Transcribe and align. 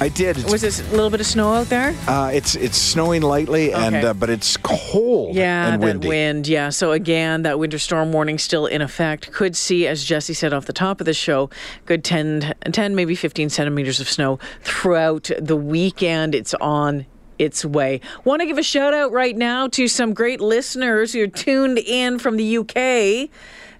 I 0.00 0.08
did. 0.08 0.38
It's, 0.38 0.52
Was 0.52 0.62
there 0.62 0.86
a 0.86 0.90
little 0.92 1.10
bit 1.10 1.18
of 1.20 1.26
snow 1.26 1.52
out 1.54 1.68
there? 1.68 1.92
uh, 2.06 2.30
it's 2.32 2.54
it's 2.54 2.76
snowing 2.78 3.20
lightly, 3.20 3.72
and 3.72 3.96
Okay. 3.96 4.06
uh, 4.06 4.12
but 4.14 4.30
it's 4.30 4.56
cold 4.58 5.34
Yeah, 5.34 5.72
and 5.72 5.82
that 5.82 5.86
windy. 5.86 6.06
wind. 6.08 6.46
Yeah. 6.46 6.68
So 6.70 6.92
again, 6.92 7.42
that 7.42 7.58
winter 7.58 7.80
storm 7.80 8.12
warning 8.12 8.38
still 8.38 8.66
in 8.66 8.80
effect. 8.80 9.32
Could 9.32 9.56
see, 9.56 9.88
as 9.88 10.04
Jesse 10.04 10.34
said 10.34 10.52
off 10.52 10.66
the 10.66 10.72
top 10.72 11.00
of 11.00 11.04
the 11.06 11.14
show, 11.14 11.50
good 11.84 12.04
10, 12.04 12.54
10 12.70 12.94
maybe 12.94 13.16
15 13.16 13.48
centimeters 13.50 13.98
of 14.00 14.08
snow 14.08 14.38
throughout 14.62 15.30
the 15.36 15.56
weekend. 15.56 16.32
It's 16.32 16.54
on 16.54 17.04
its 17.40 17.64
way. 17.64 18.00
Want 18.24 18.40
to 18.40 18.46
give 18.46 18.58
a 18.58 18.62
shout 18.62 18.94
out 18.94 19.10
right 19.10 19.36
now 19.36 19.66
to 19.68 19.88
some 19.88 20.14
great 20.14 20.40
listeners 20.40 21.12
who 21.12 21.24
are 21.24 21.26
tuned 21.26 21.78
in 21.78 22.20
from 22.20 22.36
the 22.36 22.58
UK. 22.58 23.30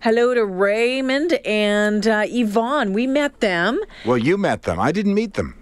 Hello 0.00 0.34
to 0.34 0.44
Raymond 0.44 1.34
and 1.44 2.06
uh, 2.08 2.24
Yvonne. 2.26 2.92
We 2.92 3.06
met 3.06 3.38
them. 3.38 3.78
Well, 4.04 4.18
you 4.18 4.36
met 4.36 4.62
them. 4.62 4.80
I 4.80 4.90
didn't 4.90 5.14
meet 5.14 5.34
them. 5.34 5.54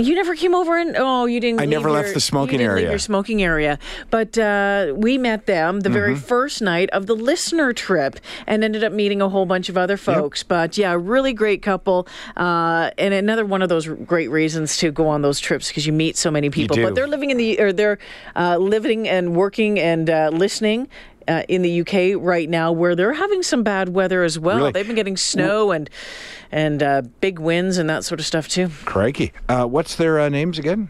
You 0.00 0.14
never 0.14 0.36
came 0.36 0.54
over 0.54 0.78
and 0.78 0.94
oh, 0.96 1.26
you 1.26 1.40
didn't. 1.40 1.58
I 1.60 1.64
leave 1.64 1.70
never 1.70 1.90
left 1.90 2.14
the 2.14 2.20
smoking 2.20 2.54
you 2.54 2.58
didn't 2.58 2.74
Leave 2.76 2.82
area. 2.84 2.90
your 2.90 2.98
smoking 3.00 3.42
area, 3.42 3.78
but 4.10 4.38
uh, 4.38 4.92
we 4.96 5.18
met 5.18 5.46
them 5.46 5.80
the 5.80 5.88
Mm-hmm. 5.88 5.94
very 5.98 6.14
first 6.16 6.62
night 6.62 6.88
of 6.90 7.06
the 7.06 7.16
listener 7.16 7.72
trip, 7.72 8.20
and 8.46 8.62
ended 8.62 8.84
up 8.84 8.92
meeting 8.92 9.20
a 9.20 9.28
whole 9.28 9.44
bunch 9.46 9.68
of 9.68 9.76
other 9.76 9.96
folks. 9.96 10.42
But 10.44 10.78
yeah, 10.78 10.94
really 10.98 11.32
great 11.32 11.62
couple, 11.62 12.06
uh, 12.36 12.90
and 12.96 13.12
another 13.12 13.44
one 13.44 13.60
of 13.62 13.68
those 13.70 13.88
great 13.88 14.28
reasons 14.30 14.76
to 14.78 14.92
go 14.92 15.08
on 15.08 15.22
those 15.22 15.40
trips 15.40 15.68
because 15.68 15.86
you 15.86 15.92
meet 15.92 16.16
so 16.16 16.30
many 16.30 16.48
people. 16.50 16.76
But 16.76 16.94
they're 16.94 17.08
living 17.08 17.30
in 17.30 17.36
the 17.36 17.58
or 17.58 17.72
they're 17.72 17.98
uh, 18.36 18.58
living 18.58 19.08
and 19.08 19.34
working 19.34 19.80
and 19.80 20.08
uh, 20.08 20.30
listening. 20.32 20.88
Uh, 21.28 21.42
in 21.46 21.60
the 21.60 21.80
UK 21.82 22.18
right 22.18 22.48
now, 22.48 22.72
where 22.72 22.96
they're 22.96 23.12
having 23.12 23.42
some 23.42 23.62
bad 23.62 23.90
weather 23.90 24.22
as 24.22 24.38
well. 24.38 24.56
Really? 24.56 24.72
They've 24.72 24.86
been 24.86 24.96
getting 24.96 25.18
snow 25.18 25.72
and 25.72 25.90
and 26.50 26.82
uh, 26.82 27.02
big 27.20 27.38
winds 27.38 27.76
and 27.76 27.90
that 27.90 28.02
sort 28.02 28.18
of 28.18 28.24
stuff 28.24 28.48
too. 28.48 28.70
Crikey. 28.86 29.34
Uh, 29.46 29.66
what's 29.66 29.94
their 29.94 30.18
uh, 30.18 30.30
names 30.30 30.58
again? 30.58 30.88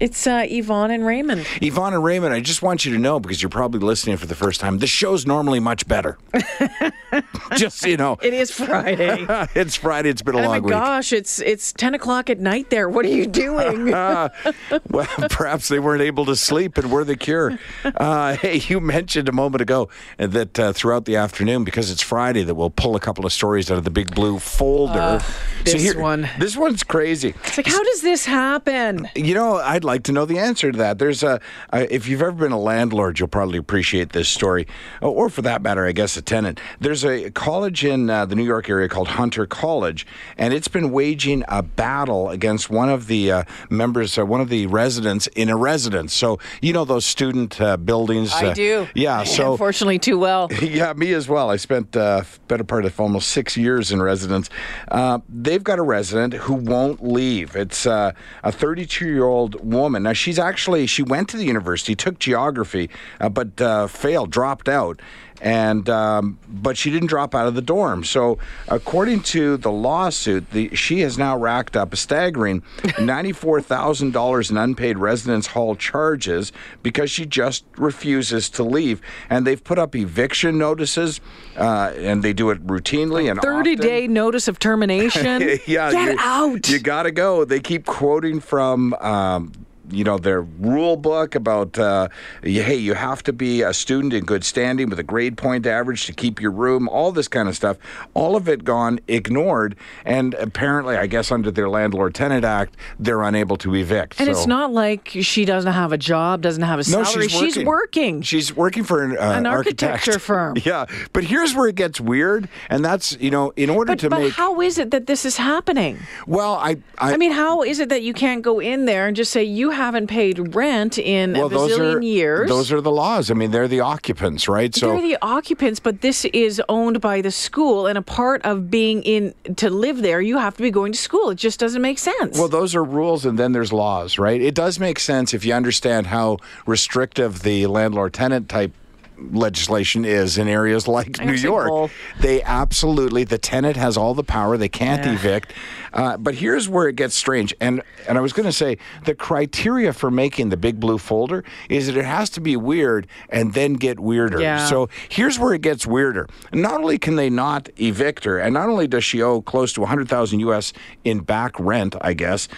It's 0.00 0.26
uh, 0.26 0.44
Yvonne 0.48 0.90
and 0.90 1.06
Raymond. 1.06 1.46
Yvonne 1.62 1.94
and 1.94 2.02
Raymond, 2.02 2.34
I 2.34 2.40
just 2.40 2.62
want 2.62 2.84
you 2.84 2.92
to 2.94 2.98
know 2.98 3.20
because 3.20 3.40
you're 3.42 3.48
probably 3.48 3.80
listening 3.80 4.16
for 4.16 4.26
the 4.26 4.34
first 4.34 4.60
time. 4.60 4.78
The 4.78 4.86
show's 4.86 5.24
normally 5.26 5.60
much 5.60 5.86
better. 5.86 6.18
just 7.56 7.78
so 7.78 7.88
you 7.88 7.96
know, 7.96 8.18
It 8.22 8.34
is 8.34 8.50
Friday. 8.50 9.24
it's 9.54 9.76
Friday. 9.76 10.10
It's 10.10 10.22
been 10.22 10.34
a 10.34 10.38
oh 10.38 10.42
my 10.42 10.46
long 10.48 10.62
week. 10.62 10.70
gosh, 10.72 11.12
it's 11.12 11.40
it's 11.40 11.72
ten 11.72 11.94
o'clock 11.94 12.28
at 12.28 12.40
night 12.40 12.70
there. 12.70 12.88
What 12.88 13.04
are 13.04 13.08
you 13.10 13.26
doing? 13.26 13.94
Uh, 13.94 14.30
well, 14.90 15.06
perhaps 15.30 15.68
they 15.68 15.78
weren't 15.78 16.02
able 16.02 16.24
to 16.26 16.36
sleep 16.36 16.76
and 16.76 16.90
we're 16.90 17.04
the 17.04 17.16
cure. 17.16 17.58
Uh, 17.84 18.36
hey, 18.36 18.56
you 18.66 18.80
mentioned 18.80 19.28
a 19.28 19.32
moment 19.32 19.62
ago 19.62 19.88
that 20.18 20.58
uh, 20.58 20.72
throughout 20.72 21.04
the 21.04 21.16
afternoon, 21.16 21.64
because 21.64 21.90
it's 21.90 22.02
Friday, 22.02 22.42
that 22.42 22.54
we'll 22.54 22.70
pull 22.70 22.96
a 22.96 23.00
couple 23.00 23.24
of 23.24 23.32
stories 23.32 23.70
out 23.70 23.78
of 23.78 23.84
the 23.84 23.90
big 23.90 24.14
blue 24.14 24.38
folder. 24.38 25.20
this 25.64 25.94
one. 25.94 26.28
This 26.38 26.56
one's 26.56 26.82
crazy. 26.82 27.34
it's 27.44 27.56
like, 27.56 27.66
how 27.66 27.82
does 27.82 28.02
this 28.02 28.24
happen? 28.24 29.08
You 29.14 29.34
know, 29.34 29.56
I'd 29.56 29.83
like 29.84 30.02
to 30.04 30.12
know 30.12 30.24
the 30.24 30.38
answer 30.38 30.72
to 30.72 30.78
that. 30.78 30.98
There's 30.98 31.22
a, 31.22 31.40
uh, 31.72 31.86
if 31.90 32.08
you've 32.08 32.22
ever 32.22 32.32
been 32.32 32.52
a 32.52 32.58
landlord, 32.58 33.18
you'll 33.18 33.28
probably 33.28 33.58
appreciate 33.58 34.12
this 34.12 34.28
story, 34.28 34.66
Uh, 35.02 35.10
or 35.10 35.28
for 35.28 35.42
that 35.42 35.62
matter, 35.62 35.86
I 35.86 35.92
guess 35.92 36.16
a 36.16 36.22
tenant. 36.22 36.60
There's 36.80 37.04
a 37.04 37.30
college 37.30 37.84
in 37.84 38.10
uh, 38.10 38.26
the 38.26 38.34
New 38.34 38.44
York 38.44 38.68
area 38.68 38.88
called 38.88 39.08
Hunter 39.08 39.46
College, 39.46 40.06
and 40.38 40.54
it's 40.54 40.68
been 40.68 40.90
waging 40.90 41.44
a 41.48 41.62
battle 41.62 42.30
against 42.30 42.70
one 42.70 42.88
of 42.88 43.06
the 43.06 43.30
uh, 43.30 43.44
members, 43.70 44.18
uh, 44.18 44.24
one 44.24 44.40
of 44.40 44.48
the 44.48 44.66
residents 44.66 45.26
in 45.28 45.48
a 45.48 45.56
residence. 45.56 46.12
So 46.14 46.38
you 46.60 46.72
know 46.72 46.84
those 46.84 47.04
student 47.04 47.60
uh, 47.60 47.76
buildings. 47.76 48.32
I 48.32 48.46
uh, 48.46 48.54
do. 48.54 48.88
Yeah. 48.94 49.24
So 49.34 49.52
Unfortunately, 49.52 49.98
too 49.98 50.16
well. 50.18 50.48
yeah, 50.62 50.92
me 50.92 51.12
as 51.12 51.28
well. 51.28 51.50
I 51.50 51.56
spent 51.56 51.96
uh, 51.96 52.22
better 52.46 52.62
part 52.62 52.84
of 52.84 53.00
almost 53.00 53.28
six 53.30 53.56
years 53.56 53.90
in 53.90 54.00
residence. 54.00 54.48
Uh, 54.88 55.18
they've 55.28 55.64
got 55.64 55.78
a 55.80 55.82
resident 55.82 56.34
who 56.34 56.54
won't 56.54 57.04
leave. 57.04 57.56
It's 57.56 57.84
uh, 57.84 58.12
a 58.44 58.52
32-year-old 58.52 59.64
woman. 59.74 60.04
Now 60.04 60.12
she's 60.14 60.38
actually 60.38 60.86
she 60.86 61.02
went 61.02 61.28
to 61.30 61.36
the 61.36 61.44
university, 61.44 61.94
took 61.94 62.18
geography, 62.18 62.88
uh, 63.20 63.28
but 63.28 63.60
uh, 63.60 63.86
failed, 63.88 64.30
dropped 64.30 64.68
out. 64.68 65.00
And 65.42 65.90
um, 65.90 66.38
but 66.48 66.78
she 66.78 66.90
didn't 66.90 67.08
drop 67.08 67.34
out 67.34 67.46
of 67.46 67.54
the 67.54 67.60
dorm. 67.60 68.04
So 68.04 68.38
according 68.68 69.24
to 69.24 69.58
the 69.58 69.70
lawsuit, 69.70 70.48
the, 70.52 70.74
she 70.74 71.00
has 71.00 71.18
now 71.18 71.36
racked 71.36 71.76
up 71.76 71.92
a 71.92 71.96
staggering 71.96 72.62
ninety-four 73.00 73.60
thousand 73.60 74.12
dollars 74.12 74.50
in 74.50 74.56
unpaid 74.56 74.96
residence 74.96 75.48
hall 75.48 75.74
charges 75.76 76.50
because 76.82 77.10
she 77.10 77.26
just 77.26 77.64
refuses 77.76 78.48
to 78.50 78.62
leave. 78.62 79.02
And 79.28 79.46
they've 79.46 79.62
put 79.62 79.78
up 79.78 79.94
eviction 79.96 80.56
notices, 80.56 81.20
uh, 81.58 81.92
and 81.96 82.22
they 82.22 82.32
do 82.32 82.48
it 82.50 82.64
routinely 82.66 83.28
and 83.30 83.38
Thirty 83.40 83.72
often. 83.72 83.86
day 83.86 84.06
notice 84.06 84.48
of 84.48 84.58
termination. 84.60 85.42
yeah, 85.66 85.90
Get 85.90 86.12
you, 86.12 86.16
out. 86.20 86.68
You 86.70 86.78
got 86.78 87.02
to 87.02 87.10
go. 87.10 87.44
They 87.44 87.60
keep 87.60 87.84
quoting 87.84 88.40
from. 88.40 88.94
Um, 88.94 89.52
you 89.90 90.04
know 90.04 90.18
their 90.18 90.42
rule 90.42 90.96
book 90.96 91.34
about 91.34 91.78
uh, 91.78 92.08
hey 92.42 92.76
you 92.76 92.94
have 92.94 93.22
to 93.22 93.32
be 93.32 93.62
a 93.62 93.72
student 93.72 94.12
in 94.12 94.24
good 94.24 94.44
standing 94.44 94.88
with 94.88 94.98
a 94.98 95.02
grade 95.02 95.36
point 95.36 95.66
average 95.66 96.06
to 96.06 96.12
keep 96.12 96.40
your 96.40 96.50
room 96.50 96.88
all 96.88 97.12
this 97.12 97.28
kind 97.28 97.48
of 97.48 97.56
stuff 97.56 97.76
all 98.14 98.36
of 98.36 98.48
it 98.48 98.64
gone 98.64 98.98
ignored 99.08 99.76
and 100.04 100.34
apparently 100.34 100.96
i 100.96 101.06
guess 101.06 101.30
under 101.30 101.50
their 101.50 101.68
landlord 101.68 102.14
tenant 102.14 102.44
act 102.44 102.76
they're 102.98 103.22
unable 103.22 103.56
to 103.56 103.74
evict 103.74 104.18
and 104.20 104.26
so. 104.26 104.32
it's 104.32 104.46
not 104.46 104.72
like 104.72 105.08
she 105.08 105.44
doesn't 105.44 105.72
have 105.72 105.92
a 105.92 105.98
job, 105.98 106.40
doesn't 106.40 106.62
have 106.62 106.78
a 106.78 106.84
salary 106.84 107.26
no, 107.26 107.28
she's 107.28 107.56
working. 107.56 107.66
working. 107.66 108.22
She's 108.22 108.54
working 108.54 108.84
for 108.84 109.02
an, 109.02 109.18
uh, 109.18 109.32
An 109.32 109.46
architect. 109.46 109.82
architecture 109.92 110.18
firm. 110.18 110.56
Yeah, 110.64 110.86
but 111.12 111.24
here's 111.24 111.54
where 111.54 111.68
it 111.68 111.74
gets 111.76 112.00
weird, 112.00 112.48
and 112.70 112.84
that's 112.84 113.16
you 113.20 113.30
know, 113.30 113.52
in 113.56 113.70
order 113.70 113.92
but 113.92 113.98
to 114.00 114.10
but 114.10 114.20
make 114.20 114.32
how 114.32 114.60
is 114.60 114.78
it 114.78 114.90
that 114.90 115.06
this 115.06 115.24
is 115.24 115.36
happening? 115.36 115.98
well, 116.26 116.54
I, 116.54 116.76
I 116.98 117.14
I 117.14 117.16
mean, 117.16 117.32
how 117.32 117.62
is 117.62 117.80
it 117.80 117.88
that 117.88 118.02
you 118.02 118.12
can't 118.12 118.42
go 118.42 118.60
in 118.60 118.84
there 118.84 119.06
and 119.06 119.16
just 119.16 119.32
say 119.32 119.44
you 119.44 119.70
haven't 119.74 120.06
paid 120.06 120.54
rent 120.54 120.98
in 120.98 121.34
well, 121.34 121.46
a 121.46 121.48
those 121.50 121.70
bazillion 121.72 121.96
are 121.96 122.02
years? 122.02 122.48
those 122.48 122.72
are 122.72 122.80
the 122.80 122.90
laws. 122.90 123.30
I 123.30 123.34
mean, 123.34 123.50
they're 123.50 123.68
the 123.68 123.80
occupants, 123.80 124.48
right? 124.48 124.74
So 124.74 124.88
They're 124.88 125.00
the 125.02 125.18
occupants, 125.20 125.80
but 125.80 126.00
this 126.00 126.24
is 126.26 126.62
owned 126.68 127.00
by 127.00 127.20
the 127.20 127.30
school, 127.30 127.86
and 127.86 127.98
a 127.98 128.02
part 128.02 128.42
of 128.42 128.70
being 128.70 129.02
in 129.02 129.34
to 129.56 129.70
live 129.70 130.02
there, 130.02 130.20
you 130.20 130.38
have 130.38 130.56
to 130.56 130.62
be 130.62 130.70
going 130.70 130.92
to 130.92 130.98
school. 130.98 131.30
It 131.30 131.36
just 131.36 131.60
doesn't 131.60 131.82
make 131.82 131.98
sense. 131.98 132.38
Well, 132.38 132.48
those 132.48 132.74
are 132.74 132.84
rules, 132.84 133.26
and 133.26 133.38
then 133.38 133.52
there's 133.52 133.72
laws, 133.72 134.18
right? 134.18 134.40
It 134.40 134.54
does 134.54 134.78
make 134.78 134.98
sense 134.98 135.34
if 135.34 135.44
you 135.44 135.52
understand 135.52 136.06
how 136.08 136.38
restrictive 136.66 137.42
the 137.42 137.66
landlord 137.66 138.14
tenant 138.14 138.48
type 138.48 138.72
legislation 139.18 140.04
is 140.04 140.38
in 140.38 140.48
areas 140.48 140.88
like 140.88 141.20
New 141.24 141.32
York. 141.34 141.90
They 142.20 142.42
absolutely, 142.42 143.24
the 143.24 143.38
tenant 143.38 143.76
has 143.76 143.96
all 143.96 144.14
the 144.14 144.24
power. 144.24 144.56
They 144.56 144.68
can't 144.68 145.04
Yeah. 145.04 145.12
evict. 145.14 145.52
Uh, 145.92 146.16
but 146.16 146.34
here's 146.34 146.68
where 146.68 146.88
it 146.88 146.96
gets 146.96 147.14
strange. 147.14 147.54
And, 147.60 147.80
and 148.08 148.18
I 148.18 148.20
was 148.20 148.32
going 148.32 148.46
to 148.46 148.52
say 148.52 148.78
the 149.04 149.14
criteria 149.14 149.92
for 149.92 150.10
making 150.10 150.48
the 150.48 150.56
big 150.56 150.80
blue 150.80 150.98
folder 150.98 151.44
is 151.68 151.86
that 151.86 151.96
it 151.96 152.04
has 152.04 152.30
to 152.30 152.40
be 152.40 152.56
weird 152.56 153.06
and 153.28 153.54
then 153.54 153.74
get 153.74 154.00
weirder. 154.00 154.40
Yeah. 154.40 154.66
So 154.66 154.88
here's 155.08 155.38
where 155.38 155.54
it 155.54 155.60
gets 155.62 155.86
weirder. 155.86 156.28
Not 156.52 156.80
only 156.80 156.98
can 156.98 157.14
they 157.14 157.30
not 157.30 157.68
evict 157.76 158.24
her, 158.24 158.38
and 158.38 158.52
not 158.54 158.68
only 158.68 158.88
does 158.88 159.04
she 159.04 159.22
owe 159.22 159.40
close 159.40 159.72
to 159.74 159.80
100,000 159.82 160.40
US 160.40 160.72
in 161.04 161.20
back 161.20 161.58
rent, 161.60 161.94
I 162.00 162.12
guess, 162.14 162.48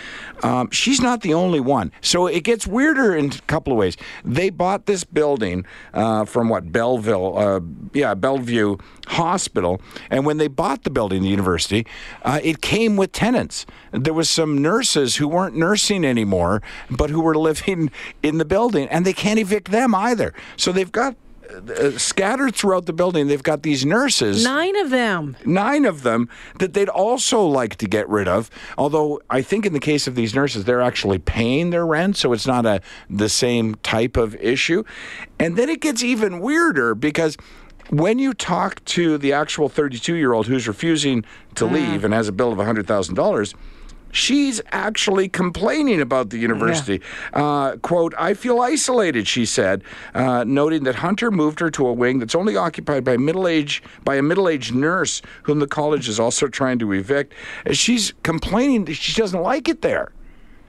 um, 0.43 0.71
she's 0.71 1.03
not 1.03 1.21
the 1.21 1.35
only 1.35 1.61
one. 1.61 1.93
So 2.01 2.27
it 2.27 2.43
gets 2.43 2.67
weirder 2.67 3.15
in 3.15 3.27
a 3.27 3.39
couple 3.47 3.73
of 3.73 3.79
ways. 3.79 3.99
They 4.25 4.49
bought 4.49 4.87
this 4.87 5.05
building 5.05 5.67
uh, 5.93 6.25
from 6.25 6.46
what 6.49 6.73
Belleville, 6.73 7.37
uh, 7.37 7.61
yeah, 7.93 8.15
Bellevue 8.15 8.77
Hospital, 9.07 9.81
and 10.11 10.27
when 10.27 10.39
they 10.39 10.49
bought 10.49 10.85
the 10.85 10.91
building, 10.91 11.23
the 11.23 11.29
university, 11.29 11.87
uh, 12.23 12.41
it 12.43 12.61
came 12.61 12.97
with 12.97 13.13
tenants. 13.13 13.67
There 13.93 14.15
was 14.15 14.29
some 14.29 14.61
nurses 14.61 15.17
who 15.17 15.29
weren't 15.29 15.57
nursing 15.57 16.05
anymore, 16.05 16.63
but 16.91 17.11
who 17.11 17.21
were 17.21 17.37
living 17.37 17.91
in 18.23 18.39
the 18.39 18.45
building, 18.45 18.89
and 18.89 19.05
they 19.05 19.13
can't 19.13 19.39
evict 19.39 19.71
them 19.71 19.95
either. 19.95 20.35
So 20.57 20.73
they've 20.73 20.93
got 20.93 21.17
uh, 21.51 21.99
scattered 21.99 22.55
throughout 22.55 22.87
the 22.87 22.93
building. 22.93 23.27
They've 23.29 23.43
got 23.43 23.63
these 23.63 23.85
nurses 23.87 24.45
Nine 24.45 24.77
of 24.77 24.91
them. 24.91 25.37
nine 25.45 25.85
of 25.85 26.03
them 26.03 26.29
that 26.59 26.73
they'd 26.75 26.89
also 26.89 27.43
like 27.43 27.77
to 27.77 27.87
get 27.87 28.09
rid 28.09 28.29
of. 28.29 28.51
Although 28.77 29.21
I 29.31 29.43
think 29.43 29.67
in 29.67 29.73
the 29.73 29.81
case 29.81 30.07
of 30.07 30.15
these 30.15 30.35
nurses, 30.35 30.65
they're 30.65 30.81
actually 30.83 31.19
paying 31.19 31.71
their 31.71 31.87
rent, 31.87 32.17
so 32.17 32.33
it's 32.33 32.47
not 32.47 32.67
a 32.67 32.81
the 33.09 33.29
same 33.29 33.75
type 33.77 34.17
of 34.17 34.35
issue. 34.37 34.83
And 35.39 35.57
then 35.57 35.69
it 35.69 35.81
gets 35.81 36.03
even 36.03 36.41
weirder 36.41 36.95
because 36.95 37.37
when 37.91 38.19
you 38.19 38.35
talk 38.35 38.85
to 38.87 39.17
the 39.17 39.33
actual 39.33 39.69
32 39.69 40.15
year 40.15 40.33
old 40.33 40.47
who's 40.49 40.67
refusing 40.67 41.25
to 41.55 41.67
leave 41.67 42.05
and 42.05 42.13
has 42.13 42.27
a 42.29 42.33
bill 42.33 42.53
of 42.53 42.59
$100,000. 42.59 43.55
She's 44.17 44.63
actually 44.73 45.29
complaining 45.29 46.01
about 46.01 46.31
the 46.31 46.39
university. 46.39 47.03
Uh, 47.35 47.77
quote, 47.77 48.15
I 48.19 48.33
feel 48.33 48.61
isolated, 48.63 49.29
she 49.29 49.45
said, 49.45 49.83
uh, 50.15 50.43
noting 50.45 50.85
that 50.85 50.95
Hunter 50.95 51.31
moved 51.31 51.61
her 51.61 51.71
to 51.73 51.87
a 51.87 51.93
wing 51.93 52.19
that's 52.19 52.35
only 52.35 52.57
occupied 52.57 53.05
by 53.05 53.19
middle 53.19 53.47
age 53.47 53.83
by 54.05 54.15
a 54.17 54.23
middle-aged 54.23 54.75
nurse 54.75 55.21
whom 55.43 55.59
the 55.59 55.67
college 55.67 56.09
is 56.09 56.19
also 56.19 56.49
trying 56.49 56.79
to 56.79 56.93
evict. 56.93 57.35
She's 57.73 58.15
complaining 58.23 58.87
that 58.87 58.95
she 58.95 59.13
doesn't 59.21 59.43
like 59.43 59.69
it 59.69 59.83
there. 59.83 60.13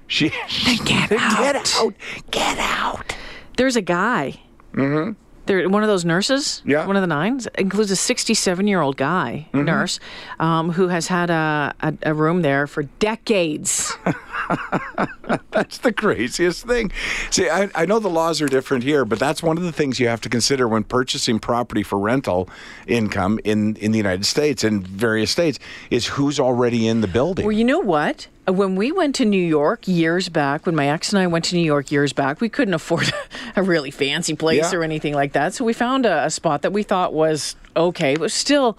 She, 0.07 0.29
Get 0.29 1.09
get 1.09 1.11
out. 1.13 1.55
out, 1.79 1.93
get 2.31 2.57
out. 2.59 3.15
There's 3.55 3.77
a 3.77 3.81
guy. 3.81 4.41
Mm-hmm. 4.73 5.13
There, 5.47 5.67
one 5.69 5.83
of 5.83 5.87
those 5.89 6.05
nurses. 6.05 6.61
Yeah. 6.65 6.85
One 6.85 6.95
of 6.95 7.01
the 7.01 7.07
nines 7.07 7.47
includes 7.57 7.91
a 7.91 7.95
67-year-old 7.95 8.97
guy 8.97 9.47
Mm-hmm. 9.53 9.65
nurse 9.65 9.99
um, 10.39 10.71
who 10.71 10.87
has 10.89 11.07
had 11.07 11.29
a, 11.29 11.73
a, 11.81 11.93
a 12.03 12.13
room 12.13 12.41
there 12.41 12.67
for 12.67 12.83
decades. 12.99 13.93
That's 15.51 15.79
the 15.79 15.91
craziest 15.91 16.65
thing. 16.65 16.91
See, 17.31 17.49
I, 17.49 17.69
I 17.75 17.85
know 17.85 17.99
the 17.99 18.09
laws 18.09 18.41
are 18.41 18.47
different 18.47 18.83
here, 18.83 19.03
but 19.05 19.19
that's 19.19 19.43
one 19.43 19.57
of 19.57 19.63
the 19.63 19.71
things 19.71 19.99
you 19.99 20.07
have 20.07 20.21
to 20.21 20.29
consider 20.29 20.67
when 20.67 20.83
purchasing 20.83 21.39
property 21.39 21.83
for 21.83 21.99
rental 21.99 22.49
income 22.87 23.39
in, 23.43 23.75
in 23.77 23.91
the 23.91 23.97
United 23.97 24.25
States 24.25 24.63
and 24.63 24.87
various 24.87 25.31
states 25.31 25.59
is 25.89 26.07
who's 26.07 26.39
already 26.39 26.87
in 26.87 27.01
the 27.01 27.07
building. 27.07 27.45
Well, 27.45 27.55
you 27.55 27.65
know 27.65 27.79
what? 27.79 28.27
When 28.47 28.75
we 28.77 28.93
went 28.93 29.15
to 29.15 29.25
New 29.25 29.43
York 29.45 29.87
years 29.87 30.29
back, 30.29 30.65
when 30.65 30.73
my 30.75 30.87
ex 30.87 31.11
and 31.11 31.19
I 31.21 31.27
went 31.27 31.43
to 31.45 31.55
New 31.55 31.65
York 31.65 31.91
years 31.91 32.13
back, 32.13 32.39
we 32.39 32.47
couldn't 32.47 32.73
afford 32.73 33.11
a 33.57 33.61
really 33.63 33.91
fancy 33.91 34.35
place 34.35 34.71
Yeah. 34.71 34.79
or 34.79 34.83
anything 34.83 35.13
like 35.13 35.33
that. 35.33 35.53
So 35.53 35.65
we 35.65 35.73
found 35.73 36.05
a, 36.05 36.25
a 36.25 36.29
spot 36.29 36.61
that 36.61 36.71
we 36.71 36.81
thought 36.83 37.13
was 37.13 37.57
okay. 37.75 38.13
It 38.13 38.19
was 38.19 38.33
still 38.33 38.77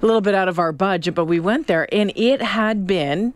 a 0.00 0.06
little 0.06 0.22
bit 0.22 0.34
out 0.34 0.48
of 0.48 0.58
our 0.58 0.72
budget, 0.72 1.14
but 1.14 1.26
we 1.26 1.38
went 1.38 1.66
there 1.66 1.86
and 1.94 2.12
it 2.16 2.40
had 2.40 2.86
been 2.86 3.34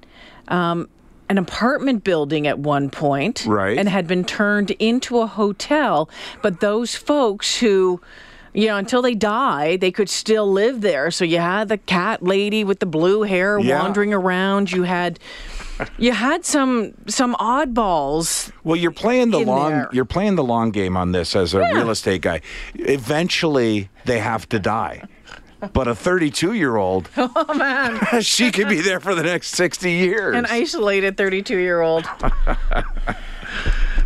um, 0.48 0.88
an 1.28 1.36
apartment 1.36 2.02
building 2.02 2.46
at 2.46 2.58
one 2.58 2.88
point, 2.88 3.44
Right. 3.46 3.76
And 3.76 3.90
had 3.90 4.06
been 4.06 4.24
turned 4.24 4.70
into 4.72 5.18
a 5.18 5.26
hotel. 5.26 6.08
But 6.42 6.60
those 6.60 6.94
folks 6.94 7.58
who 7.58 8.00
you 8.58 8.66
know, 8.66 8.76
until 8.76 9.02
they 9.02 9.14
die, 9.14 9.76
they 9.76 9.93
could 9.93 10.08
still 10.08 10.50
live 10.50 10.81
there. 10.81 11.10
So 11.12 11.25
you 11.25 11.38
had 11.38 11.69
the 11.69 11.78
cat 11.78 12.22
lady 12.25 12.64
with 12.64 12.81
the 12.81 12.87
blue 12.87 13.22
hair 13.22 13.58
Yeah. 13.60 13.81
wandering 13.82 14.12
around. 14.12 14.72
You 14.72 14.82
had, 14.82 15.20
you 15.96 16.10
had 16.12 16.44
some 16.44 16.94
some 17.06 17.37
oddballs. 17.37 18.50
Well, 18.64 18.75
you're 18.75 18.90
playing 18.90 19.31
the 19.31 19.38
long 19.38 19.70
there. 19.70 19.88
you're 19.93 20.05
playing 20.05 20.34
the 20.34 20.43
long 20.43 20.72
game 20.72 20.96
on 20.96 21.12
this 21.12 21.37
as 21.37 21.55
a 21.55 21.60
real 21.72 21.90
estate 21.90 22.22
guy. 22.22 22.40
Eventually, 22.75 23.90
they 24.06 24.19
have 24.19 24.49
to 24.49 24.58
die. 24.58 25.02
But 25.72 25.87
a 25.88 25.94
32 25.94 26.52
year 26.54 26.76
old, 26.76 27.08
Oh 27.16 27.54
man, 27.54 28.00
she 28.22 28.50
could 28.50 28.69
be 28.69 28.81
there 28.81 28.99
for 29.00 29.14
the 29.14 29.22
next 29.22 29.54
60 29.56 29.90
years. 29.90 30.34
an 30.37 30.46
isolated 30.46 31.16
thirty-two 31.16 31.58
year 31.58 31.81
old. 31.81 32.04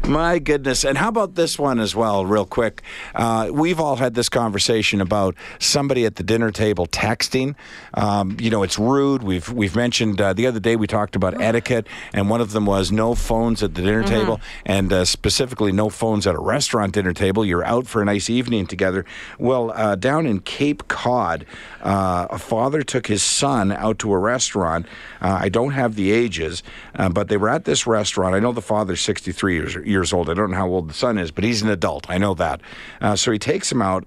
My 0.08 0.40
goodness. 0.40 0.84
And 0.84 0.98
how 0.98 1.08
about 1.08 1.36
this 1.36 1.60
one 1.60 1.78
as 1.78 1.94
well, 1.94 2.26
real 2.26 2.44
quick? 2.44 2.82
Uh, 3.14 3.50
we've 3.52 3.78
all 3.78 3.94
had 3.94 4.14
this 4.14 4.28
conversation 4.28 5.00
about 5.00 5.36
somebody 5.60 6.04
at 6.04 6.16
the 6.16 6.24
dinner 6.24 6.50
table 6.50 6.86
texting. 6.88 7.54
Um, 7.94 8.36
you 8.40 8.50
know, 8.50 8.64
it's 8.64 8.80
rude. 8.80 9.22
We've 9.22 9.48
we've 9.50 9.76
mentioned 9.76 10.20
uh, 10.20 10.32
the 10.32 10.48
other 10.48 10.58
day 10.58 10.74
we 10.74 10.88
talked 10.88 11.14
about 11.14 11.40
etiquette, 11.40 11.86
and 12.12 12.28
one 12.28 12.40
of 12.40 12.50
them 12.50 12.66
was 12.66 12.90
no 12.90 13.14
phones 13.14 13.62
at 13.62 13.74
the 13.74 13.82
dinner 13.82 14.02
table, 14.02 14.40
and 14.66 14.92
uh, 14.92 15.04
specifically 15.04 15.70
no 15.70 15.88
phones 15.88 16.26
at 16.26 16.34
a 16.34 16.40
restaurant 16.40 16.94
dinner 16.94 17.12
table. 17.12 17.44
You're 17.44 17.64
out 17.64 17.86
for 17.86 18.02
a 18.02 18.04
nice 18.04 18.28
evening 18.28 18.66
together. 18.66 19.04
Well, 19.38 19.70
uh, 19.70 19.94
down 19.94 20.26
in 20.26 20.40
Cape 20.40 20.88
Cod, 20.88 21.46
uh, 21.80 22.26
a 22.28 22.38
father 22.38 22.82
took 22.82 23.06
his 23.06 23.22
son 23.22 23.70
out 23.70 24.00
to 24.00 24.12
a 24.12 24.18
restaurant. 24.18 24.86
Uh, 25.20 25.38
I 25.42 25.48
don't 25.48 25.72
have 25.72 25.94
the 25.94 26.10
ages, 26.10 26.64
uh, 26.96 27.08
but 27.08 27.28
they 27.28 27.36
were 27.36 27.48
at 27.48 27.66
this 27.66 27.86
restaurant. 27.86 28.34
I 28.34 28.40
know 28.40 28.50
the 28.50 28.60
father's 28.60 29.00
63 29.00 29.54
years, 29.54 29.76
years 29.92 30.12
old. 30.12 30.28
I 30.28 30.34
don't 30.34 30.50
know 30.50 30.56
how 30.56 30.68
old 30.68 30.90
the 30.90 30.94
son 30.94 31.18
is, 31.18 31.30
but 31.30 31.44
he's 31.44 31.62
an 31.62 31.68
adult. 31.68 32.10
I 32.10 32.18
know 32.18 32.34
that. 32.34 32.60
Uh, 33.00 33.16
so 33.16 33.30
he 33.30 33.38
takes 33.38 33.70
him 33.70 33.80
out. 33.80 34.04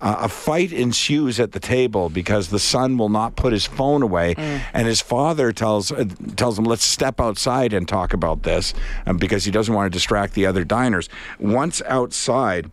Uh, 0.00 0.16
a 0.20 0.28
fight 0.28 0.72
ensues 0.72 1.40
at 1.40 1.50
the 1.50 1.58
table 1.58 2.08
because 2.08 2.50
the 2.50 2.58
son 2.58 2.96
will 2.98 3.08
not 3.08 3.34
put 3.34 3.52
his 3.52 3.66
phone 3.66 4.00
away, 4.00 4.34
and 4.72 4.86
his 4.86 5.00
father 5.00 5.50
tells 5.50 5.90
uh, 5.90 6.04
tells 6.36 6.56
him, 6.56 6.64
"Let's 6.64 6.84
step 6.84 7.20
outside 7.20 7.72
and 7.72 7.88
talk 7.88 8.12
about 8.12 8.44
this," 8.44 8.74
um, 9.06 9.16
because 9.16 9.44
he 9.44 9.50
doesn't 9.50 9.74
want 9.74 9.90
to 9.90 9.96
distract 9.96 10.34
the 10.34 10.46
other 10.46 10.62
diners. 10.62 11.08
Once 11.40 11.82
outside, 11.86 12.70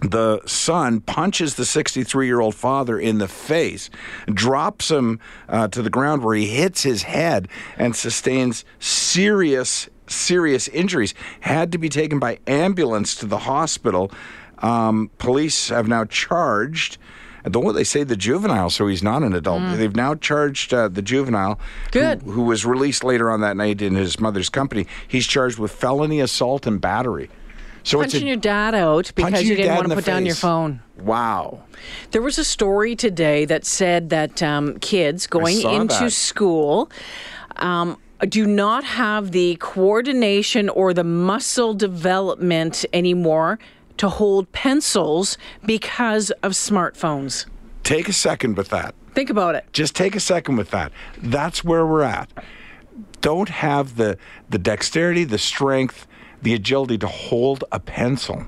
the 0.00 0.40
son 0.46 1.00
punches 1.00 1.56
the 1.56 1.64
63 1.64 2.26
year 2.26 2.40
old 2.40 2.54
father 2.54 2.98
in 2.98 3.18
the 3.18 3.28
face, 3.28 3.90
drops 4.32 4.90
him 4.90 5.20
uh, 5.48 5.68
to 5.68 5.82
the 5.82 5.90
ground 5.90 6.24
where 6.24 6.34
he 6.34 6.46
hits 6.46 6.82
his 6.82 7.02
head 7.02 7.48
and 7.76 7.94
sustains 7.94 8.64
serious, 8.78 9.88
serious 10.10 10.68
injuries. 10.68 11.14
Had 11.40 11.72
to 11.72 11.78
be 11.78 11.88
taken 11.88 12.18
by 12.18 12.38
ambulance 12.46 13.14
to 13.16 13.26
the 13.26 13.38
hospital. 13.38 14.10
Um, 14.58 15.10
police 15.18 15.68
have 15.70 15.88
now 15.88 16.04
charged. 16.04 16.98
Though 17.42 17.72
they 17.72 17.84
say 17.84 18.04
the 18.04 18.16
juvenile, 18.16 18.68
so 18.68 18.86
he's 18.86 19.02
not 19.02 19.22
an 19.22 19.32
adult. 19.32 19.62
They've 19.78 19.96
now 19.96 20.14
charged 20.14 20.74
uh, 20.74 20.88
the 20.88 21.00
juvenile, 21.00 21.58
who- 21.86 21.90
Good. 22.00 22.22
who 22.22 22.42
was 22.42 22.66
released 22.66 23.02
later 23.02 23.30
on 23.30 23.40
that 23.40 23.56
night 23.56 23.80
in 23.80 23.94
his 23.94 24.20
mother's 24.20 24.50
company. 24.50 24.86
He's 25.08 25.26
charged 25.26 25.58
with 25.58 25.72
felony 25.72 26.20
assault 26.20 26.66
and 26.66 26.78
battery. 26.82 27.30
So 27.82 28.02
it's 28.02 28.12
Punching 28.12 28.28
a 28.28 28.32
your 28.32 28.36
dad 28.36 28.74
out 28.74 29.10
because 29.14 29.42
you 29.42 29.56
didn't 29.56 29.74
want 29.74 29.88
to 29.88 29.94
put 29.94 30.04
down 30.04 30.26
your 30.26 30.34
phone. 30.34 30.80
Wow. 30.98 31.62
There 32.10 32.20
was 32.20 32.36
a 32.38 32.44
story 32.44 32.94
today 32.94 33.46
that 33.46 33.64
said 33.64 34.10
that 34.10 34.42
um, 34.42 34.78
kids 34.80 35.26
going 35.26 35.62
into 35.62 35.94
that. 35.94 36.12
school 36.12 36.90
um, 37.56 37.96
do 38.28 38.46
not 38.46 38.84
have 38.84 39.32
the 39.32 39.56
coordination 39.56 40.68
or 40.68 40.92
the 40.92 41.04
muscle 41.04 41.74
development 41.74 42.84
anymore 42.92 43.58
to 43.96 44.08
hold 44.08 44.50
pencils 44.52 45.36
because 45.64 46.30
of 46.42 46.52
smartphones. 46.52 47.46
Take 47.82 48.08
a 48.08 48.12
second 48.12 48.56
with 48.56 48.68
that. 48.68 48.94
Think 49.14 49.30
about 49.30 49.54
it. 49.54 49.66
Just 49.72 49.96
take 49.96 50.14
a 50.14 50.20
second 50.20 50.56
with 50.56 50.70
that. 50.70 50.92
That's 51.18 51.64
where 51.64 51.84
we're 51.84 52.02
at. 52.02 52.30
Don't 53.20 53.48
have 53.48 53.96
the 53.96 54.16
the 54.48 54.58
dexterity, 54.58 55.24
the 55.24 55.38
strength, 55.38 56.06
the 56.42 56.54
agility 56.54 56.96
to 56.98 57.06
hold 57.06 57.64
a 57.72 57.80
pencil. 57.80 58.46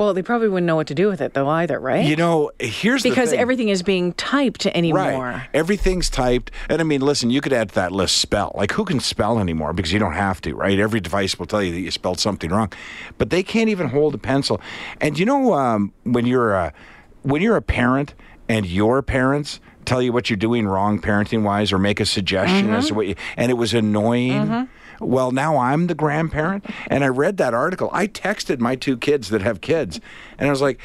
Well, 0.00 0.14
they 0.14 0.22
probably 0.22 0.48
wouldn't 0.48 0.66
know 0.66 0.76
what 0.76 0.86
to 0.86 0.94
do 0.94 1.08
with 1.08 1.20
it 1.20 1.34
though 1.34 1.46
either, 1.46 1.78
right? 1.78 2.06
You 2.06 2.16
know, 2.16 2.52
here's 2.58 3.02
the 3.02 3.10
because 3.10 3.34
everything 3.34 3.68
is 3.68 3.82
being 3.82 4.14
typed 4.14 4.64
anymore. 4.64 4.98
Right. 4.98 5.48
Everything's 5.52 6.08
typed. 6.08 6.50
And 6.70 6.80
I 6.80 6.84
mean, 6.84 7.02
listen, 7.02 7.28
you 7.28 7.42
could 7.42 7.52
add 7.52 7.68
to 7.68 7.74
that 7.74 7.92
list 7.92 8.16
spell. 8.16 8.52
Like, 8.54 8.72
who 8.72 8.86
can 8.86 8.98
spell 8.98 9.38
anymore? 9.38 9.74
Because 9.74 9.92
you 9.92 9.98
don't 9.98 10.14
have 10.14 10.40
to, 10.40 10.54
right? 10.54 10.78
Every 10.78 11.00
device 11.00 11.38
will 11.38 11.44
tell 11.44 11.62
you 11.62 11.70
that 11.72 11.80
you 11.80 11.90
spelled 11.90 12.18
something 12.18 12.48
wrong. 12.48 12.72
But 13.18 13.28
they 13.28 13.42
can't 13.42 13.68
even 13.68 13.88
hold 13.88 14.14
a 14.14 14.18
pencil. 14.18 14.58
And 15.02 15.18
you 15.18 15.26
know, 15.26 15.52
um, 15.52 15.92
when 16.04 16.24
you're 16.24 16.54
a, 16.54 16.72
when 17.20 17.42
you're 17.42 17.56
a 17.56 17.62
parent 17.62 18.14
and 18.48 18.64
your 18.64 19.02
parents 19.02 19.60
tell 19.84 20.00
you 20.00 20.14
what 20.14 20.30
you're 20.30 20.38
doing 20.38 20.66
wrong 20.66 20.98
parenting 20.98 21.42
wise 21.42 21.72
or 21.72 21.78
make 21.78 22.00
a 22.00 22.06
suggestion 22.06 22.70
as 22.70 22.86
to 22.86 22.94
what 22.94 23.06
you, 23.06 23.16
and 23.36 23.50
it 23.50 23.54
was 23.54 23.74
annoying. 23.74 24.66
Well, 25.00 25.32
now 25.32 25.56
I'm 25.56 25.86
the 25.88 25.94
grandparent, 25.94 26.64
and 26.88 27.02
I 27.02 27.08
read 27.08 27.36
that 27.38 27.54
article. 27.54 27.90
I 27.92 28.06
texted 28.06 28.60
my 28.60 28.76
two 28.76 28.96
kids 28.96 29.30
that 29.30 29.42
have 29.42 29.60
kids, 29.60 30.00
and 30.38 30.46
I 30.48 30.50
was 30.50 30.60
like, 30.62 30.78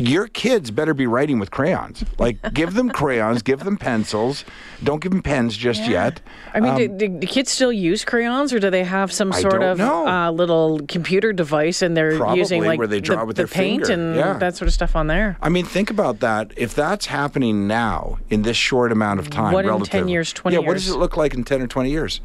your 0.00 0.28
kids 0.28 0.70
better 0.70 0.94
be 0.94 1.08
writing 1.08 1.40
with 1.40 1.50
crayons. 1.50 2.04
Like, 2.20 2.36
give 2.54 2.74
them 2.74 2.88
crayons, 2.88 3.42
give 3.42 3.64
them 3.64 3.76
pencils. 3.76 4.44
Don't 4.84 5.02
give 5.02 5.10
them 5.10 5.24
pens 5.24 5.56
just 5.56 5.88
yet. 5.88 6.20
I 6.54 6.60
mean, 6.60 6.76
do, 6.76 6.86
do, 6.86 7.08
do 7.18 7.26
kids 7.26 7.50
still 7.50 7.72
use 7.72 8.04
crayons, 8.04 8.52
or 8.52 8.60
do 8.60 8.70
they 8.70 8.84
have 8.84 9.10
some 9.12 9.32
Um, 9.32 9.40
sort 9.40 9.60
of 9.60 9.80
uh, 9.80 10.30
little 10.30 10.78
computer 10.86 11.32
device 11.32 11.82
and 11.82 11.96
they're 11.96 12.16
Probably, 12.16 12.38
using 12.38 12.62
like 12.62 12.78
where 12.78 12.86
they 12.86 13.00
draw 13.00 13.18
the, 13.22 13.26
with 13.26 13.36
the 13.38 13.42
their 13.42 13.48
paint 13.48 13.86
finger. 13.88 13.92
and 14.00 14.14
Yeah. 14.16 14.34
that 14.34 14.54
sort 14.54 14.68
of 14.68 14.74
stuff 14.74 14.94
on 14.94 15.08
there? 15.08 15.36
I 15.42 15.48
mean, 15.48 15.64
think 15.64 15.90
about 15.90 16.20
that. 16.20 16.52
If 16.56 16.76
that's 16.76 17.06
happening 17.06 17.66
now 17.66 18.18
in 18.30 18.42
this 18.42 18.56
short 18.56 18.92
amount 18.92 19.18
of 19.18 19.30
time, 19.30 19.52
What 19.52 19.64
in 19.64 19.80
10 19.82 20.06
years, 20.06 20.32
20 20.32 20.54
yeah, 20.56 20.60
what 20.64 20.74
does 20.74 20.88
it 20.88 20.96
look 20.96 21.16
like 21.16 21.34
in 21.34 21.42
ten 21.42 21.60
or 21.60 21.66
twenty 21.66 21.90
years? 21.90 22.20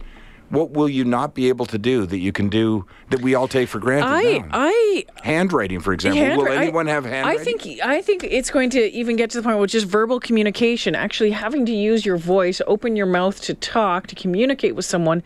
What 0.50 0.72
will 0.72 0.88
you 0.90 1.04
not 1.04 1.34
be 1.34 1.50
able 1.50 1.66
to 1.68 1.78
do 1.80 2.06
that 2.06 2.20
you 2.20 2.32
can 2.32 2.48
do 2.50 2.86
that 3.10 3.22
we 3.22 3.34
all 3.34 3.48
take 3.48 3.70
for 3.70 3.80
granted 3.80 4.08
I 4.08 4.38
now? 4.40 4.48
I 4.52 5.06
handwriting, 5.24 5.80
for 5.80 5.94
example. 5.94 6.22
will 6.38 6.46
handwri- 6.46 6.58
I- 6.58 6.62
anyone 6.64 6.86
have 6.88 7.06
handwriting? 7.06 7.42
I 7.42 7.44
think 7.44 7.80
I 7.84 8.02
think 8.02 8.24
it's 8.24 8.52
going 8.52 8.70
to 8.72 8.82
even 8.92 9.16
get 9.16 9.32
to 9.32 9.38
the 9.38 9.44
point 9.44 9.58
where 9.58 9.66
just 9.68 9.88
verbal 9.88 10.20
communication, 10.20 10.94
actually 10.96 11.32
having 11.32 11.66
to 11.66 11.74
use 11.74 12.06
your 12.06 12.18
voice, 12.18 12.62
open 12.68 12.96
your 12.96 13.08
mouth 13.08 13.42
to 13.42 13.54
talk, 13.56 14.06
to 14.08 14.16
communicate 14.16 14.76
with 14.76 14.86
someone, 14.86 15.24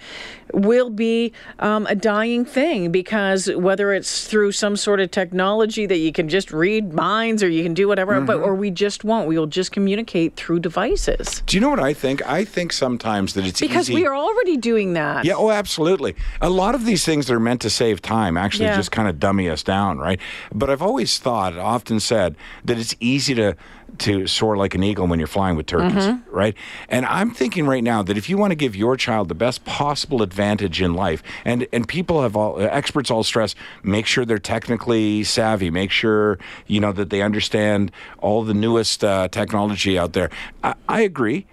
will 0.54 0.90
be 0.90 1.34
um, 1.60 1.86
a 1.88 1.96
dying 1.96 2.46
thing 2.46 2.90
because 2.92 3.50
whether 3.54 3.92
it's 3.94 4.28
through 4.30 4.54
some 4.54 4.78
sort 4.78 5.00
of 5.02 5.12
technology 5.12 5.86
that 5.86 5.98
you 5.98 6.14
can 6.14 6.30
just 6.30 6.52
read 6.54 6.94
minds 6.94 7.44
or 7.44 7.50
you 7.50 7.64
can 7.64 7.74
do 7.74 7.88
whatever, 7.88 8.22
but 8.22 8.38
Mm-hmm. 8.38 8.46
or 8.46 8.56
we 8.56 8.70
just 8.72 9.04
won't. 9.04 9.28
We 9.28 9.38
will 9.38 9.48
just 9.48 9.72
communicate 9.72 10.36
through 10.36 10.60
devices 10.60 11.42
Do 11.48 11.58
you 11.58 11.62
know 11.62 11.70
what 11.70 11.80
I 11.80 11.94
think? 11.94 12.26
I 12.28 12.46
think 12.46 12.72
sometimes 12.72 13.34
that 13.34 13.46
it's 13.46 13.60
because 13.60 13.90
easy. 13.90 13.96
we 13.96 14.06
are 14.06 14.16
already 14.16 14.58
doing 14.58 14.94
that 14.94 15.07
that. 15.16 15.26
Yeah, 15.26 15.34
oh, 15.36 15.50
absolutely. 15.52 16.16
A 16.42 16.50
lot 16.50 16.76
of 16.76 16.86
these 16.86 17.04
things 17.06 17.28
that 17.28 17.34
are 17.34 17.40
meant 17.40 17.62
to 17.62 17.70
save 17.70 18.02
time 18.02 18.38
actually 18.38 18.66
Yeah. 18.66 18.76
just 18.76 18.92
kind 18.92 19.08
of 19.08 19.20
dummy 19.20 19.50
us 19.50 19.64
down, 19.64 19.98
right? 20.00 20.20
But 20.54 20.70
I've 20.70 20.82
always 20.82 21.18
thought, 21.20 21.58
often 21.58 22.00
said, 22.00 22.36
that 22.66 22.78
it's 22.78 22.96
easy 23.00 23.34
to 23.36 23.56
to 24.00 24.28
soar 24.28 24.58
like 24.58 24.76
an 24.76 24.84
eagle 24.84 25.08
when 25.08 25.18
you're 25.18 25.28
flying 25.30 25.56
with 25.56 25.66
turkeys, 25.66 26.04
Mm-hmm. 26.04 26.36
right? 26.36 26.56
And 26.90 27.06
I'm 27.06 27.32
thinking 27.32 27.66
right 27.66 27.84
now 27.84 28.04
that 28.04 28.18
if 28.18 28.30
you 28.30 28.38
want 28.38 28.52
to 28.52 28.56
give 28.56 28.76
your 28.76 28.98
child 28.98 29.30
the 29.30 29.34
best 29.34 29.64
possible 29.66 30.22
advantage 30.22 30.82
in 30.82 30.94
life, 30.94 31.24
and 31.46 31.66
and 31.72 31.88
people 31.88 32.22
have 32.22 32.36
all 32.36 32.60
experts 32.62 33.10
all 33.10 33.24
stress, 33.24 33.56
make 33.84 34.06
sure 34.06 34.26
they're 34.26 34.40
technically 34.40 35.24
savvy, 35.24 35.70
make 35.72 35.90
sure 35.90 36.38
you 36.68 36.80
know 36.82 36.92
that 36.92 37.10
they 37.10 37.22
understand 37.22 37.92
all 38.20 38.44
the 38.44 38.54
newest 38.54 39.04
uh, 39.04 39.30
technology 39.30 39.98
out 39.98 40.12
there. 40.14 40.30
I, 40.64 40.74
I 40.90 41.02
agree. 41.02 41.48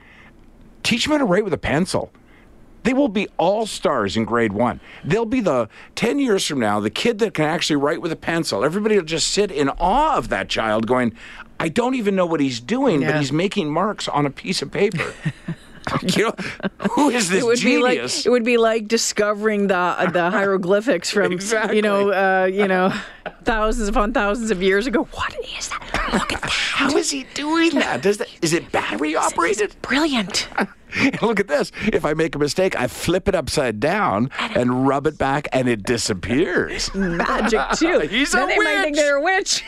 Teach 0.83 1.05
them 1.05 1.13
how 1.13 1.19
to 1.19 1.25
write 1.25 1.45
with 1.45 1.55
a 1.55 1.59
pencil. 1.59 2.13
They 2.85 2.93
will 2.93 3.09
be 3.09 3.29
all 3.39 3.67
stars 3.67 4.17
in 4.17 4.25
grade 4.25 4.53
one. 4.53 4.79
They'll 5.05 5.25
be 5.25 5.41
the 5.41 5.69
10 5.97 6.19
years 6.19 6.47
from 6.47 6.61
now, 6.61 6.81
the 6.81 6.91
kid 6.91 7.19
that 7.19 7.35
can 7.35 7.47
actually 7.47 7.77
write 7.77 8.01
with 8.01 8.13
a 8.13 8.17
pencil. 8.17 8.65
Everybody 8.65 8.97
will 8.97 9.05
just 9.05 9.29
sit 9.29 9.51
in 9.51 9.71
awe 9.71 10.17
of 10.17 10.29
that 10.29 10.49
child, 10.49 10.87
going, 10.87 11.15
I 11.59 11.69
don't 11.69 11.95
even 11.95 12.15
know 12.15 12.27
what 12.27 12.41
he's 12.41 12.61
doing, 12.61 13.01
but 13.01 13.17
he's 13.21 13.33
making 13.33 13.71
marks 13.73 14.07
on 14.07 14.27
a 14.27 14.31
piece 14.31 14.61
of 14.63 14.71
paper. 14.71 15.15
you 16.17 16.25
know, 16.25 16.35
who 16.93 17.11
is 17.11 17.29
this 17.29 17.43
It 17.43 17.47
would 17.47 17.61
be 17.61 17.79
like 17.79 17.95
genius? 17.95 18.27
it 18.27 18.31
would 18.31 18.45
be 18.45 18.57
like 18.57 18.89
discovering 18.89 19.67
the 19.69 20.11
the 20.13 20.31
hieroglyphics 20.33 21.11
from 21.11 21.33
Exactly. 21.33 21.77
you 21.77 21.83
know 21.83 22.11
uh, 22.11 22.47
you 22.47 22.67
know 22.69 22.93
thousands 23.45 23.89
upon 23.89 24.13
thousands 24.13 24.51
of 24.51 24.63
years 24.63 24.87
ago. 24.87 25.05
What 25.13 25.35
is 25.59 25.69
that? 25.69 26.11
Look 26.13 26.33
at 26.33 26.41
that! 26.43 26.51
How 26.51 26.97
is 26.97 27.11
he 27.11 27.27
doing 27.35 27.71
that? 27.79 28.03
Does 28.03 28.19
that 28.19 28.29
is 28.43 28.53
it 28.53 28.71
battery 28.73 29.15
operated? 29.17 29.75
Brilliant. 29.83 30.49
Look 31.23 31.41
at 31.41 31.49
this. 31.49 31.73
If 31.87 32.05
I 32.05 32.15
make 32.15 32.37
a 32.37 32.39
mistake, 32.39 32.79
I 32.79 32.87
flip 32.87 33.27
it 33.27 33.35
upside 33.35 33.81
down 33.81 34.31
and 34.39 34.87
rub 34.87 35.09
it 35.09 35.19
back, 35.19 35.49
and 35.53 35.69
it 35.69 35.83
disappears. 35.83 36.95
Magic 36.95 37.61
too. 37.77 37.99
He's 38.01 38.31
then 38.31 38.45
a 38.45 38.47
they 38.47 38.59
might 38.59 38.83
think 38.85 38.95
they're 38.97 39.17
a 39.17 39.21
witch. 39.21 39.65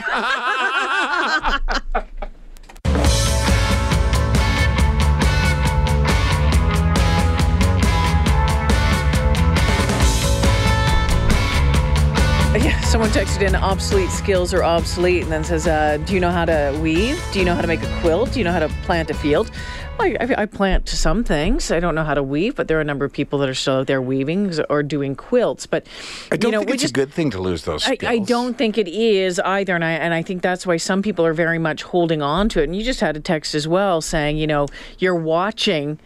Someone 12.87 13.11
texted 13.11 13.43
in 13.43 13.57
obsolete 13.57 14.11
skills 14.11 14.55
are 14.55 14.63
obsolete 14.63 15.25
and 15.25 15.33
then 15.33 15.43
says, 15.43 15.67
uh, 15.67 15.97
Do 16.05 16.15
you 16.15 16.21
know 16.21 16.31
how 16.31 16.45
to 16.45 16.79
weave? 16.81 17.21
Do 17.33 17.41
you 17.41 17.45
know 17.45 17.55
how 17.55 17.61
to 17.61 17.67
make 17.67 17.83
a 17.83 18.01
quilt? 18.01 18.33
Do 18.33 18.39
you 18.39 18.45
know 18.45 18.53
how 18.53 18.61
to 18.61 18.69
plant 18.85 19.11
a 19.11 19.15
field? 19.15 19.51
Well, 19.99 20.15
I, 20.21 20.43
I 20.43 20.47
plant 20.47 20.89
some 20.89 21.25
things. 21.25 21.73
I 21.73 21.81
don't 21.81 21.97
know 21.97 22.05
how 22.05 22.15
to 22.15 22.23
weave, 22.23 22.55
but 22.55 22.69
there 22.69 22.79
are 22.79 22.81
a 22.81 22.85
number 22.85 23.05
of 23.05 23.13
people 23.13 23.41
that 23.41 23.49
are 23.49 23.55
still 23.55 23.79
out 23.79 23.89
there 23.89 24.01
weaving 24.01 24.55
or 24.71 24.85
doing 24.85 25.17
quilts. 25.17 25.67
But 25.67 25.87
I 26.31 26.37
don't 26.37 26.53
you 26.53 26.59
know, 26.59 26.61
think 26.61 26.75
it's 26.75 26.83
just 26.83 26.93
a 26.93 26.95
good 26.95 27.13
thing 27.13 27.31
to 27.33 27.41
lose 27.41 27.65
those 27.65 27.85
I. 27.87 27.99
I 28.07 28.19
don't 28.19 28.57
think 28.57 28.79
it 28.79 28.89
is 28.89 29.41
either, 29.41 29.75
and 29.75 29.85
I 29.85 29.93
and 29.93 30.15
I 30.15 30.23
think 30.23 30.43
that's 30.43 30.65
why 30.65 30.77
some 30.77 31.03
people 31.03 31.27
are 31.27 31.35
very 31.35 31.59
much 31.59 31.83
holding 31.83 32.23
on 32.23 32.49
to 32.51 32.61
it. 32.61 32.65
And 32.65 32.77
you 32.77 32.85
just 32.85 33.01
had 33.01 33.17
a 33.17 33.21
text 33.21 33.57
as 33.57 33.67
well 33.67 34.01
saying, 34.01 34.37
you 34.39 34.47
know, 34.47 34.69
you're 34.99 35.17
watching 35.17 35.99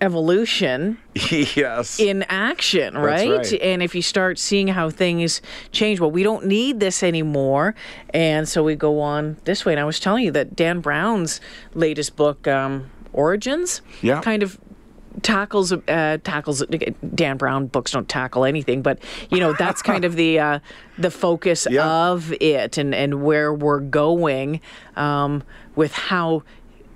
evolution 0.00 0.98
yes. 1.14 1.98
in 1.98 2.22
action, 2.28 2.96
right? 2.96 3.30
right. 3.30 3.52
And 3.62 3.82
if 3.82 3.94
you 3.94 4.02
start 4.02 4.38
seeing 4.38 4.68
how 4.68 4.90
things 4.90 5.40
change, 5.72 6.00
well, 6.00 6.10
we 6.10 6.22
don't 6.22 6.46
need 6.46 6.80
this 6.80 7.02
anymore, 7.02 7.74
and 8.10 8.48
so 8.48 8.62
we 8.62 8.74
go 8.74 9.00
on 9.00 9.36
this 9.44 9.64
way. 9.64 9.72
And 9.72 9.80
I 9.80 9.84
was 9.84 9.98
telling 10.00 10.24
you 10.24 10.30
that 10.32 10.54
Dan 10.56 10.80
Brown's 10.80 11.40
latest 11.74 12.16
book, 12.16 12.46
um, 12.46 12.90
Origins, 13.12 13.80
Yeah. 14.02 14.20
kind 14.20 14.42
of 14.42 14.58
tackles 15.22 15.72
uh, 15.72 16.18
tackles 16.24 16.62
Dan 17.14 17.38
Brown 17.38 17.68
books 17.68 17.92
don't 17.92 18.06
tackle 18.08 18.44
anything, 18.44 18.82
but 18.82 18.98
you 19.30 19.40
know 19.40 19.54
that's 19.54 19.80
kind 19.80 20.04
of 20.04 20.14
the 20.22 20.38
uh, 20.38 20.58
the 20.98 21.10
focus 21.10 21.66
Yeah. 21.70 21.86
of 22.10 22.34
it 22.40 22.76
and 22.76 22.94
and 22.94 23.22
where 23.22 23.52
we're 23.54 23.80
going 23.80 24.60
um, 24.94 25.42
with 25.74 25.92
how 25.92 26.42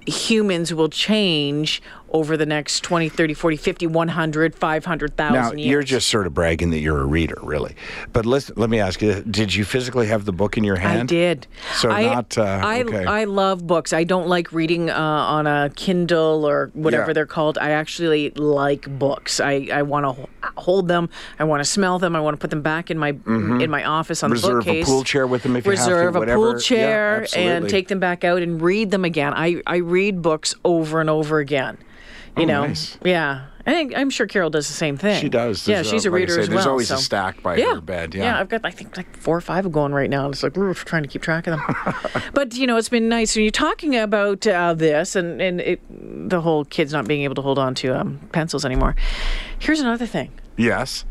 humans 0.07 0.73
will 0.75 0.88
change 0.88 1.83
over 2.12 2.36
the 2.36 2.46
next 2.46 2.80
20 2.82 3.08
30 3.08 3.34
40 3.34 3.56
50 3.56 3.86
100 3.86 4.54
500,000 4.54 5.34
Now 5.34 5.52
years. 5.52 5.66
you're 5.70 5.82
just 5.82 6.08
sort 6.08 6.26
of 6.26 6.34
bragging 6.34 6.70
that 6.70 6.80
you're 6.80 7.00
a 7.00 7.04
reader, 7.06 7.38
really. 7.42 7.74
But 8.12 8.26
listen, 8.26 8.54
let 8.58 8.68
me 8.70 8.80
ask 8.80 9.00
you: 9.02 9.22
Did 9.22 9.54
you 9.54 9.64
physically 9.64 10.06
have 10.08 10.24
the 10.24 10.32
book 10.32 10.56
in 10.56 10.64
your 10.64 10.76
hand? 10.76 11.02
I 11.02 11.04
did. 11.06 11.46
So 11.74 11.90
I, 11.90 12.02
not, 12.02 12.36
uh, 12.38 12.42
I, 12.42 12.82
okay. 12.82 13.04
I 13.04 13.24
love 13.24 13.66
books. 13.66 13.92
I 13.92 14.04
don't 14.04 14.26
like 14.28 14.52
reading 14.52 14.90
uh, 14.90 14.94
on 14.98 15.46
a 15.46 15.70
Kindle 15.76 16.44
or 16.46 16.70
whatever 16.74 17.08
Yeah. 17.08 17.12
they're 17.14 17.26
called. 17.26 17.58
I 17.58 17.70
actually 17.70 18.30
like 18.30 18.88
books. 18.98 19.40
I, 19.40 19.68
I 19.72 19.82
want 19.82 20.04
to 20.16 20.28
hold 20.56 20.88
them. 20.88 21.08
I 21.38 21.44
want 21.44 21.60
to 21.60 21.64
smell 21.64 21.98
them. 21.98 22.16
I 22.16 22.20
want 22.20 22.34
to 22.34 22.40
put 22.40 22.50
them 22.50 22.62
back 22.62 22.90
in 22.90 22.98
my 22.98 23.10
in 23.26 23.70
my 23.70 23.84
office 23.84 24.22
on 24.22 24.30
Mm-hmm. 24.30 24.34
Reserve 24.34 24.64
the 24.64 24.70
a 24.70 24.74
bookcase. 24.74 24.86
pool 24.86 25.04
chair 25.04 25.26
with 25.26 25.42
them 25.42 25.56
if 25.56 25.64
you 25.66 25.72
have 25.72 25.78
to, 25.86 25.92
Reserve 25.94 26.16
a 26.16 26.26
pool 26.26 26.52
Yeah, 26.54 26.58
chair 26.60 27.26
and 27.36 27.68
take 27.68 27.88
them 27.88 27.98
back 28.00 28.24
out 28.24 28.42
and 28.42 28.60
read 28.62 28.90
them 28.90 29.04
again. 29.04 29.32
I, 29.34 29.60
I 29.66 29.76
read 29.76 30.22
books 30.22 30.54
over 30.64 31.00
and 31.00 31.10
over 31.10 31.38
again. 31.38 31.78
You 32.37 32.44
Oh, 32.44 32.46
know, 32.46 32.66
nice. 32.66 32.96
yeah. 33.04 33.46
I 33.66 33.72
think 33.72 33.92
I'm 33.94 34.08
sure 34.08 34.26
Carol 34.26 34.49
does 34.50 34.68
the 34.68 34.75
same 34.75 34.96
thing. 34.96 35.20
She 35.20 35.28
does. 35.28 35.68
Yeah, 35.68 35.82
she's 35.82 36.06
a 36.06 36.10
like 36.10 36.18
I 36.18 36.20
reader 36.22 36.34
say, 36.34 36.40
as 36.40 36.49
well. 36.49 36.56
There's 36.56 36.66
always 36.66 36.88
so. 36.88 36.94
a 36.94 36.99
stack 36.99 37.42
by 37.42 37.56
yeah. 37.56 37.75
her 37.75 37.80
bed. 37.80 38.14
Yeah. 38.14 38.22
yeah, 38.25 38.40
I've 38.40 38.49
got 38.49 38.62
I 38.64 38.70
think 38.70 38.96
like 38.96 39.14
four 39.16 39.37
or 39.37 39.40
five 39.40 39.70
going 39.70 39.92
right 39.92 40.08
now. 40.08 40.25
and 40.25 40.32
It's 40.34 40.42
like 40.42 40.56
we're 40.56 40.72
trying 40.72 41.02
to 41.02 41.08
keep 41.08 41.22
track 41.22 41.46
of 41.46 41.58
them. 41.58 42.22
but 42.34 42.54
you 42.54 42.66
know, 42.66 42.76
it's 42.78 42.88
been 42.88 43.08
nice 43.08 43.37
when 43.37 43.44
you're 43.44 43.50
talking 43.50 43.96
about 43.96 44.46
uh, 44.46 44.72
this 44.75 45.14
and 45.14 45.42
and 45.42 45.60
it, 45.60 45.80
the 46.30 46.40
whole 46.40 46.64
kids 46.64 46.92
not 46.92 47.06
being 47.06 47.22
able 47.22 47.34
to 47.34 47.42
hold 47.42 47.58
on 47.58 47.75
to 47.76 48.00
um, 48.00 48.18
pencils 48.32 48.64
anymore. 48.64 48.96
Here's 49.58 49.80
another 49.80 50.06
thing: 50.06 50.32
yes. 50.56 51.04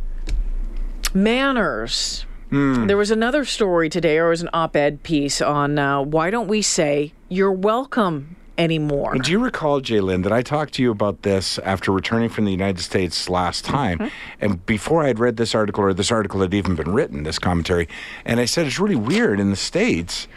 manners. 1.14 2.26
Hmm. 2.50 2.88
There 2.88 2.98
was 2.98 3.12
another 3.12 3.46
story 3.46 3.90
today, 3.90 4.18
or 4.18 4.28
it 4.28 4.30
was 4.32 4.42
an 4.42 4.50
op-ed 4.54 5.04
piece 5.04 5.40
on 5.40 5.78
uh, 5.78 6.02
why 6.02 6.32
don't 6.32 6.48
we 6.48 6.62
say 6.64 7.14
"you're 7.30 7.52
welcome" 7.52 8.36
anymore? 8.60 9.16
Do 9.16 9.32
you 9.32 9.40
recall, 9.40 9.82
J'lyn, 9.82 10.24
that 10.24 10.32
I 10.32 10.42
talked 10.44 10.74
to 10.76 10.84
you 10.84 10.92
about 10.92 11.24
this 11.24 11.58
after 11.60 11.92
returning 11.92 12.30
from 12.30 12.46
the 12.46 12.52
United 12.52 12.82
States 12.82 13.30
last 13.30 13.66
time? 13.66 13.98
Mm-hmm. 13.98 14.08
And 14.42 14.66
before 14.66 15.04
I 15.04 15.08
had 15.08 15.18
read 15.20 15.38
this 15.38 15.56
article, 15.56 15.84
or 15.84 15.94
this 15.94 16.12
article 16.12 16.42
had 16.42 16.54
even 16.54 16.76
been 16.76 16.92
written, 16.92 17.24
this 17.24 17.40
commentary, 17.40 17.88
and 18.26 18.40
I 18.40 18.46
said 18.46 18.68
it's 18.68 18.80
really 18.80 18.96
weird 18.96 19.40
in 19.40 19.50
the 19.50 19.56
States. 19.56 20.28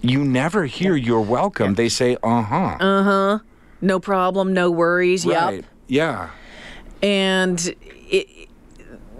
You 0.00 0.22
never 0.24 0.66
hear 0.66 0.94
"you're 0.94 1.20
welcome." 1.20 1.74
They 1.74 1.88
say 1.88 2.16
"uh 2.22 2.42
huh." 2.42 3.38
No 3.80 4.00
problem, 4.00 4.52
no 4.52 4.70
worries. 4.70 5.24
right. 5.24 5.54
Yep. 5.56 5.64
Yeah. 5.88 6.30
and 7.02 7.74
it, 8.10 8.28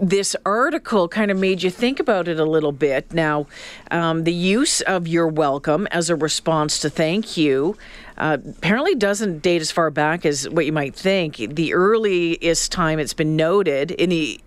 this 0.01 0.35
article 0.45 1.07
kind 1.07 1.31
of 1.31 1.37
made 1.37 1.63
you 1.63 1.69
think 1.69 1.99
about 1.99 2.27
it 2.27 2.39
a 2.39 2.45
little 2.45 2.71
bit. 2.71 3.13
Now, 3.13 3.47
um, 3.91 4.23
the 4.23 4.33
use 4.33 4.81
of 4.81 5.07
"you're 5.07 5.27
welcome" 5.27 5.87
as 5.91 6.09
a 6.09 6.15
response 6.15 6.79
to 6.79 6.89
"thank 6.89 7.37
you" 7.37 7.77
uh, 8.17 8.37
apparently 8.57 8.95
doesn't 8.95 9.39
date 9.39 9.61
as 9.61 9.71
far 9.71 9.89
back 9.89 10.25
as 10.25 10.49
what 10.49 10.65
you 10.65 10.73
might 10.73 10.95
think. 10.95 11.37
The 11.37 11.73
earliest 11.73 12.71
time 12.71 12.99
it's 12.99 13.13
been 13.13 13.35
noted 13.35 13.91
in 13.91 14.09
the 14.09 14.39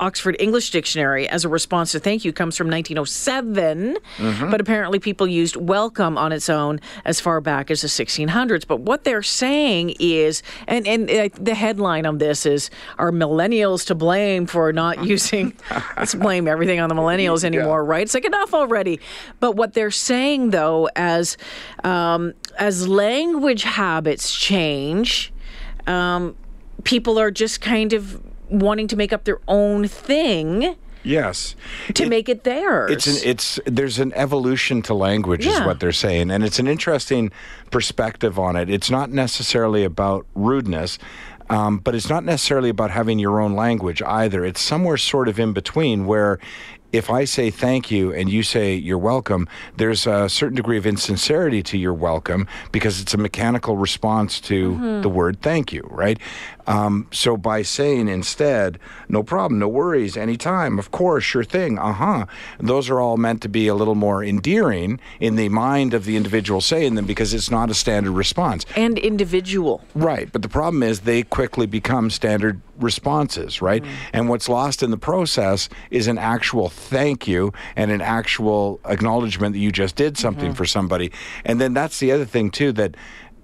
Oxford 0.00 0.36
English 0.38 0.70
Dictionary 0.70 1.28
as 1.28 1.44
a 1.44 1.48
response 1.48 1.92
to 1.92 2.00
thank 2.00 2.24
you 2.24 2.32
comes 2.32 2.56
from 2.56 2.68
1907, 2.68 3.96
but 4.50 4.60
apparently 4.60 4.98
people 4.98 5.26
used 5.26 5.56
welcome 5.56 6.18
on 6.18 6.32
its 6.32 6.48
own 6.48 6.80
as 7.04 7.20
far 7.20 7.40
back 7.40 7.70
as 7.70 7.82
the 7.82 7.88
1600s. 7.88 8.66
But 8.66 8.80
what 8.80 9.04
they're 9.04 9.22
saying 9.22 9.94
is, 10.00 10.42
and, 10.66 10.86
and 10.86 11.10
uh, 11.10 11.28
the 11.34 11.54
headline 11.54 12.06
on 12.06 12.18
this 12.18 12.44
is, 12.44 12.70
are 12.98 13.12
millennials 13.12 13.86
to 13.86 13.94
blame 13.94 14.46
for 14.46 14.72
not 14.72 15.04
using, 15.04 15.54
let's 15.96 16.14
blame 16.14 16.48
everything 16.48 16.80
on 16.80 16.88
the 16.88 16.94
millennials 16.94 17.44
anymore, 17.44 17.84
right? 17.84 18.02
It's 18.02 18.14
like 18.14 18.24
enough 18.24 18.52
already. 18.52 19.00
But 19.40 19.56
what 19.56 19.74
they're 19.74 19.90
saying 19.90 20.50
though, 20.50 20.88
as, 20.96 21.36
um, 21.84 22.34
as 22.58 22.88
language 22.88 23.62
habits 23.62 24.34
change, 24.34 25.32
um, 25.86 26.36
people 26.84 27.18
are 27.18 27.30
just 27.30 27.60
kind 27.60 27.92
of 27.92 28.20
wanting 28.48 28.88
to 28.88 28.96
make 28.96 29.12
up 29.12 29.24
their 29.24 29.40
own 29.48 29.86
thing 29.88 30.76
Yes. 31.02 31.54
to 31.92 32.08
make 32.08 32.30
it 32.30 32.44
theirs. 32.44 32.90
It's 32.90 33.06
an 33.06 33.16
it's 33.28 33.60
there's 33.66 33.98
an 33.98 34.12
evolution 34.14 34.80
to 34.82 34.94
language 34.94 35.46
is 35.46 35.60
what 35.60 35.78
they're 35.80 35.92
saying 35.92 36.30
and 36.30 36.42
it's 36.42 36.58
an 36.58 36.66
interesting 36.66 37.30
perspective 37.70 38.38
on 38.38 38.56
it. 38.56 38.70
It's 38.70 38.90
not 38.90 39.10
necessarily 39.10 39.84
about 39.84 40.26
rudeness. 40.34 40.98
Um, 41.50 41.76
but 41.76 41.94
it's 41.94 42.08
not 42.08 42.24
necessarily 42.24 42.70
about 42.70 42.90
having 42.90 43.18
your 43.18 43.38
own 43.38 43.52
language 43.54 44.00
either. 44.00 44.46
It's 44.46 44.62
somewhere 44.62 44.96
sort 44.96 45.28
of 45.28 45.38
in 45.38 45.52
between 45.52 46.06
where 46.06 46.38
if 46.90 47.10
I 47.10 47.26
say 47.26 47.50
thank 47.50 47.90
you 47.90 48.14
and 48.14 48.30
you 48.30 48.42
say 48.42 48.74
you're 48.74 48.96
welcome, 48.96 49.46
there's 49.76 50.06
a 50.06 50.30
certain 50.30 50.56
degree 50.56 50.78
of 50.78 50.86
insincerity 50.86 51.62
to 51.64 51.76
your 51.76 51.92
welcome 51.92 52.46
because 52.72 52.98
it's 52.98 53.12
a 53.12 53.18
mechanical 53.18 53.76
response 53.76 54.40
to 54.42 54.70
Mm-hmm. 54.72 55.02
the 55.02 55.08
word 55.10 55.42
thank 55.42 55.70
you, 55.70 55.86
right? 55.90 56.18
Um, 56.66 57.08
so 57.12 57.36
by 57.36 57.62
saying 57.62 58.08
instead, 58.08 58.78
no 59.08 59.22
problem, 59.22 59.58
no 59.58 59.68
worries, 59.68 60.16
anytime, 60.16 60.78
of 60.78 60.90
course, 60.90 61.24
sure 61.24 61.44
thing, 61.44 61.78
uh 61.78 61.92
huh, 61.92 62.26
those 62.58 62.88
are 62.90 63.00
all 63.00 63.16
meant 63.16 63.42
to 63.42 63.48
be 63.48 63.66
a 63.68 63.74
little 63.74 63.94
more 63.94 64.24
endearing 64.24 65.00
in 65.20 65.36
the 65.36 65.48
mind 65.48 65.94
of 65.94 66.04
the 66.04 66.16
individual 66.16 66.60
saying 66.60 66.94
them 66.94 67.06
because 67.06 67.34
it's 67.34 67.50
not 67.50 67.70
a 67.70 67.74
standard 67.74 68.12
response. 68.12 68.64
And 68.76 68.98
individual. 68.98 69.82
Right. 69.94 70.30
But 70.32 70.42
the 70.42 70.48
problem 70.48 70.82
is 70.82 71.00
they 71.00 71.22
quickly 71.22 71.66
become 71.66 72.10
standard 72.10 72.60
responses, 72.78 73.62
right? 73.62 73.82
Mm. 73.82 73.88
And 74.12 74.28
what's 74.28 74.48
lost 74.48 74.82
in 74.82 74.90
the 74.90 74.98
process 74.98 75.68
is 75.90 76.06
an 76.06 76.18
actual 76.18 76.68
thank 76.68 77.28
you 77.28 77.52
and 77.76 77.90
an 77.90 78.00
actual 78.00 78.80
acknowledgement 78.84 79.52
that 79.52 79.60
you 79.60 79.70
just 79.70 79.96
did 79.96 80.18
something 80.18 80.46
mm-hmm. 80.46 80.54
for 80.54 80.64
somebody. 80.64 81.12
And 81.44 81.60
then 81.60 81.74
that's 81.74 82.00
the 82.00 82.10
other 82.12 82.24
thing, 82.24 82.50
too, 82.50 82.72
that 82.72 82.96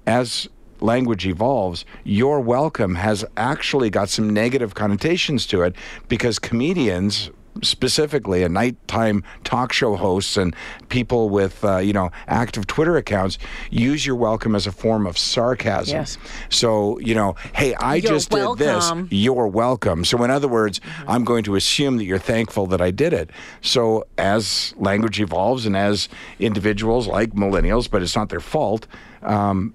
as 0.07 0.49
language 0.81 1.27
evolves, 1.27 1.85
your 2.05 2.41
welcome 2.41 2.95
has 2.97 3.25
actually 3.37 3.91
got 3.91 4.09
some 4.09 4.31
negative 4.31 4.75
connotations 4.75 5.47
to 5.47 5.63
it 5.63 5.75
because 6.09 6.39
comedians, 6.39 7.31
specifically, 7.63 8.43
and 8.43 8.55
nighttime 8.55 9.23
talk 9.45 9.73
show 9.73 9.97
hosts 9.97 10.37
and 10.37 10.55
people 10.89 11.29
with 11.29 11.65
uh, 11.65 11.79
you 11.79 11.93
know 11.93 12.11
active 12.29 12.67
Twitter 12.67 12.97
accounts 12.97 13.39
use 13.71 14.07
your 14.07 14.17
welcome 14.17 14.55
as 14.55 14.67
a 14.67 14.73
form 14.73 15.07
of 15.07 15.19
sarcasm. 15.19 15.97
Yes. 15.97 16.19
So 16.49 16.99
you 17.01 17.15
know, 17.15 17.37
hey, 17.55 17.75
I 17.75 17.97
you're 17.97 18.13
just 18.13 18.33
welcome. 18.33 18.59
did 18.59 19.09
this. 19.09 19.13
You're 19.13 19.47
welcome. 19.47 20.05
So 20.05 20.23
in 20.23 20.31
other 20.31 20.49
words, 20.49 20.81
mm-hmm. 20.81 21.11
I'm 21.11 21.25
going 21.25 21.45
to 21.45 21.57
assume 21.57 21.97
that 21.99 22.05
you're 22.05 22.19
thankful 22.19 22.67
that 22.69 22.81
I 22.81 22.91
did 22.91 23.13
it. 23.13 23.31
So 23.61 24.07
as 24.17 24.75
language 24.79 25.21
evolves 25.21 25.67
and 25.67 25.77
as 25.77 26.09
individuals 26.39 27.07
like 27.07 27.33
millennials, 27.33 27.91
but 27.91 28.03
it's 28.03 28.17
not 28.17 28.29
their 28.29 28.41
fault. 28.41 28.87
Um, 29.23 29.75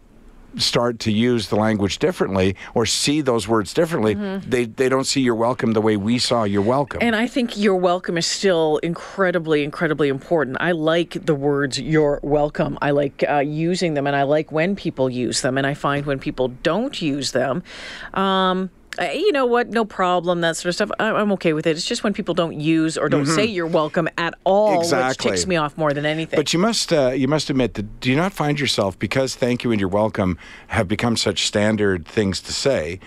start 0.58 1.00
to 1.00 1.12
use 1.12 1.50
the 1.50 1.56
language 1.56 2.00
differently 2.00 2.56
or 2.74 2.86
see 2.86 3.22
those 3.22 3.48
words 3.48 3.74
differently, 3.74 4.16
mm-hmm. 4.16 4.50
they, 4.50 4.66
they 4.66 4.90
don't 4.90 5.06
see 5.06 5.22
your 5.22 5.36
welcome 5.36 5.74
the 5.74 5.82
way 5.82 5.98
we 5.98 6.18
saw 6.18 6.44
your 6.44 6.62
welcome. 6.62 7.00
And 7.02 7.16
I 7.16 7.28
think 7.28 7.58
your 7.58 7.76
welcome 7.76 8.18
is 8.18 8.26
still 8.26 8.78
incredibly, 8.78 9.64
incredibly 9.64 10.10
important. 10.10 10.58
I 10.60 10.72
like 10.72 11.26
the 11.26 11.36
words 11.36 11.80
you're 11.80 12.20
welcome. 12.24 12.78
I 12.82 12.92
like 12.92 13.24
uh, 13.28 13.40
using 13.40 13.94
them 13.94 14.08
and 14.08 14.16
I 14.16 14.24
like 14.24 14.52
when 14.52 14.76
people 14.76 15.10
use 15.10 15.42
them. 15.42 15.58
And 15.58 15.68
I 15.68 15.74
find 15.74 16.06
when 16.06 16.20
people 16.20 16.50
don't 16.50 17.02
use 17.02 17.32
them, 17.32 17.64
um, 18.14 18.70
you 19.02 19.32
know 19.32 19.46
what, 19.46 19.70
no 19.70 19.86
problem, 19.86 20.42
that 20.42 20.58
sort 20.58 20.70
of 20.70 20.76
stuff. 20.76 20.92
I'm 21.00 21.32
okay 21.34 21.54
with 21.54 21.68
it. 21.68 21.72
It's 21.72 21.86
just 21.86 22.04
when 22.04 22.14
people 22.14 22.34
don't 22.34 22.60
use 22.60 22.98
or 22.98 23.10
don't 23.10 23.24
mm-hmm. 23.24 23.36
say 23.36 23.46
you're 23.46 23.68
welcome 23.68 24.08
at 24.18 24.34
all, 24.44 24.80
exactly. 24.80 25.08
which 25.08 25.38
ticks 25.38 25.48
me 25.48 25.56
off 25.56 25.78
more 25.78 25.94
than 25.94 26.06
anything. 26.06 26.38
But 26.38 26.54
you 26.54 26.60
must 26.60 26.92
uh, 26.94 27.10
you 27.10 27.28
must 27.28 27.50
admit 27.50 27.76
that 27.76 28.00
do 28.00 28.10
you 28.10 28.16
not 28.16 28.34
find 28.34 28.60
yourself 28.60 28.98
because 28.98 29.36
thank 29.36 29.64
you 29.64 29.72
and 29.72 29.80
you're 29.80 29.90
welcome 29.90 30.38
have 30.68 30.88
become 30.88 31.18
such 31.18 31.46
standard 31.46 32.08
things 32.08 32.42
to 32.42 32.54
say 32.54 33.00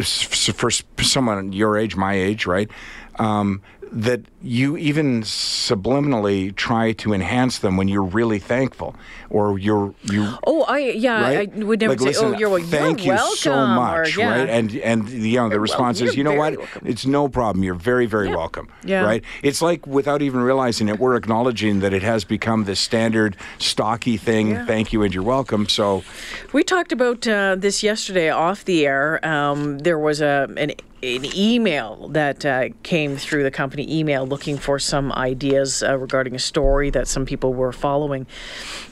for 0.00 0.70
someone 1.02 1.52
your 1.52 1.76
age, 1.76 1.96
my 1.96 2.14
age, 2.14 2.46
right? 2.46 2.70
Um, 3.18 3.60
that 3.94 4.22
you 4.40 4.78
even 4.78 5.20
subliminally 5.20 6.54
try 6.56 6.92
to 6.92 7.12
enhance 7.12 7.58
them 7.58 7.76
when 7.76 7.88
you're 7.88 8.02
really 8.02 8.38
thankful 8.38 8.96
or 9.28 9.58
you're 9.58 9.94
you 10.04 10.34
oh 10.46 10.62
i 10.62 10.78
yeah 10.78 11.20
right? 11.20 11.52
i 11.54 11.64
would 11.64 11.78
never 11.78 11.92
like, 11.92 12.00
say 12.00 12.06
listen, 12.06 12.34
oh 12.34 12.38
you're, 12.38 12.58
thank 12.60 13.04
you're 13.04 13.14
you 13.14 13.20
welcome 13.20 13.36
so 13.36 13.66
much 13.66 14.16
or, 14.16 14.20
yeah. 14.20 14.30
right 14.30 14.48
and 14.48 14.74
and 14.76 15.10
you 15.10 15.36
know 15.36 15.50
the 15.50 15.60
response 15.60 16.00
well, 16.00 16.08
is 16.08 16.16
you 16.16 16.24
know 16.24 16.32
what 16.32 16.56
welcome. 16.56 16.86
it's 16.86 17.04
no 17.04 17.28
problem 17.28 17.62
you're 17.62 17.74
very 17.74 18.06
very 18.06 18.28
yeah. 18.28 18.36
welcome 18.36 18.68
yeah. 18.84 19.04
right 19.04 19.22
it's 19.42 19.60
like 19.60 19.86
without 19.86 20.22
even 20.22 20.40
realizing 20.40 20.88
it 20.88 20.98
we're 20.98 21.14
acknowledging 21.14 21.80
that 21.80 21.92
it 21.92 22.02
has 22.02 22.24
become 22.24 22.64
this 22.64 22.80
standard 22.80 23.36
stocky 23.58 24.16
thing 24.16 24.52
yeah. 24.52 24.64
thank 24.64 24.92
you 24.94 25.02
and 25.02 25.12
you're 25.12 25.22
welcome 25.22 25.68
so 25.68 26.02
we 26.54 26.64
talked 26.64 26.92
about 26.92 27.28
uh, 27.28 27.54
this 27.56 27.82
yesterday 27.82 28.30
off 28.30 28.64
the 28.64 28.86
air 28.86 29.24
um, 29.26 29.80
there 29.80 29.98
was 29.98 30.22
a 30.22 30.48
an 30.56 30.72
an 31.02 31.36
email 31.36 32.08
that 32.08 32.46
uh, 32.46 32.68
came 32.84 33.16
through 33.16 33.42
the 33.42 33.50
company 33.50 33.98
email 33.98 34.24
looking 34.24 34.56
for 34.56 34.78
some 34.78 35.10
ideas 35.12 35.82
uh, 35.82 35.98
regarding 35.98 36.36
a 36.36 36.38
story 36.38 36.90
that 36.90 37.08
some 37.08 37.26
people 37.26 37.52
were 37.52 37.72
following. 37.72 38.24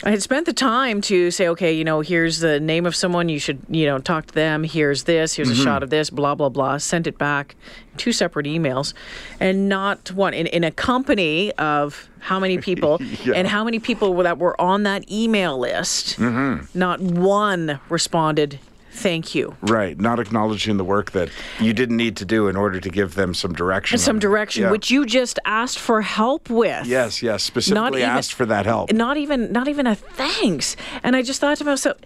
I 0.03 0.11
had 0.11 0.21
spent 0.21 0.47
the 0.47 0.53
time 0.53 1.03
to 1.03 1.31
say, 1.31 1.47
okay, 1.49 1.73
you 1.73 1.85
know, 1.85 2.01
here's 2.01 2.41
the 2.41 2.59
name 2.59 2.85
of 2.85 2.97
someone 2.97 3.29
you 3.29 3.39
should, 3.39 3.61
you 3.69 3.87
know, 3.87 4.01
talk 4.01 4.27
to 4.27 4.35
them. 4.35 4.65
Here's 4.65 5.05
this. 5.05 5.35
Here's 5.35 5.53
mm-hmm. 5.53 5.61
a 5.61 5.65
shot 5.65 5.83
of 5.85 5.91
this. 5.91 6.11
Blah 6.11 6.35
blah 6.35 6.49
blah. 6.49 6.79
Sent 6.79 7.07
it 7.07 7.17
back, 7.17 7.55
two 7.97 8.13
separate 8.13 8.47
emails, 8.47 8.93
and 9.39 9.69
not 9.69 10.11
one 10.11 10.35
in, 10.35 10.49
in 10.49 10.65
a 10.65 10.73
company 10.73 11.53
of 11.53 12.09
how 12.19 12.41
many 12.41 12.59
people 12.69 13.01
yeah. 13.25 13.35
and 13.37 13.47
how 13.47 13.63
many 13.63 13.79
people 13.79 14.17
that 14.17 14.39
were 14.39 14.61
on 14.61 14.83
that 14.83 15.09
email 15.13 15.59
list. 15.59 16.19
Mm-hmm. 16.19 16.77
Not 16.77 17.01
one 17.01 17.79
responded 17.89 18.59
thank 18.91 19.35
you. 19.35 19.57
Right, 19.63 19.99
not 19.99 20.21
acknowledging 20.21 20.77
the 20.77 20.85
work 20.85 21.13
that 21.13 21.31
you 21.61 21.73
didn't 21.73 21.97
need 21.97 22.17
to 22.19 22.25
do 22.25 22.49
in 22.49 22.57
order 22.57 22.81
to 22.81 22.91
give 22.91 23.15
them 23.15 23.35
some 23.35 23.53
direction. 23.53 23.99
Some 23.99 24.19
direction, 24.19 24.65
yeah. 24.65 24.71
which 24.71 24.91
you 24.91 25.07
just 25.07 25.39
asked 25.45 25.79
for 25.79 26.03
help 26.03 26.51
with. 26.51 26.87
Yes, 26.87 27.23
yes, 27.23 27.43
specifically 27.43 28.01
even, 28.01 28.11
asked 28.11 28.35
for 28.35 28.47
that 28.47 28.67
help. 28.67 28.93
Not 28.93 29.17
even, 29.17 29.53
not 29.53 29.69
even 29.69 29.87
a 29.87 29.95
thanks. 29.95 30.77
And 31.03 31.17
I 31.17 31.23
just 31.23 31.41
thought 31.41 31.59
to 31.59 31.65
myself, 31.65 31.97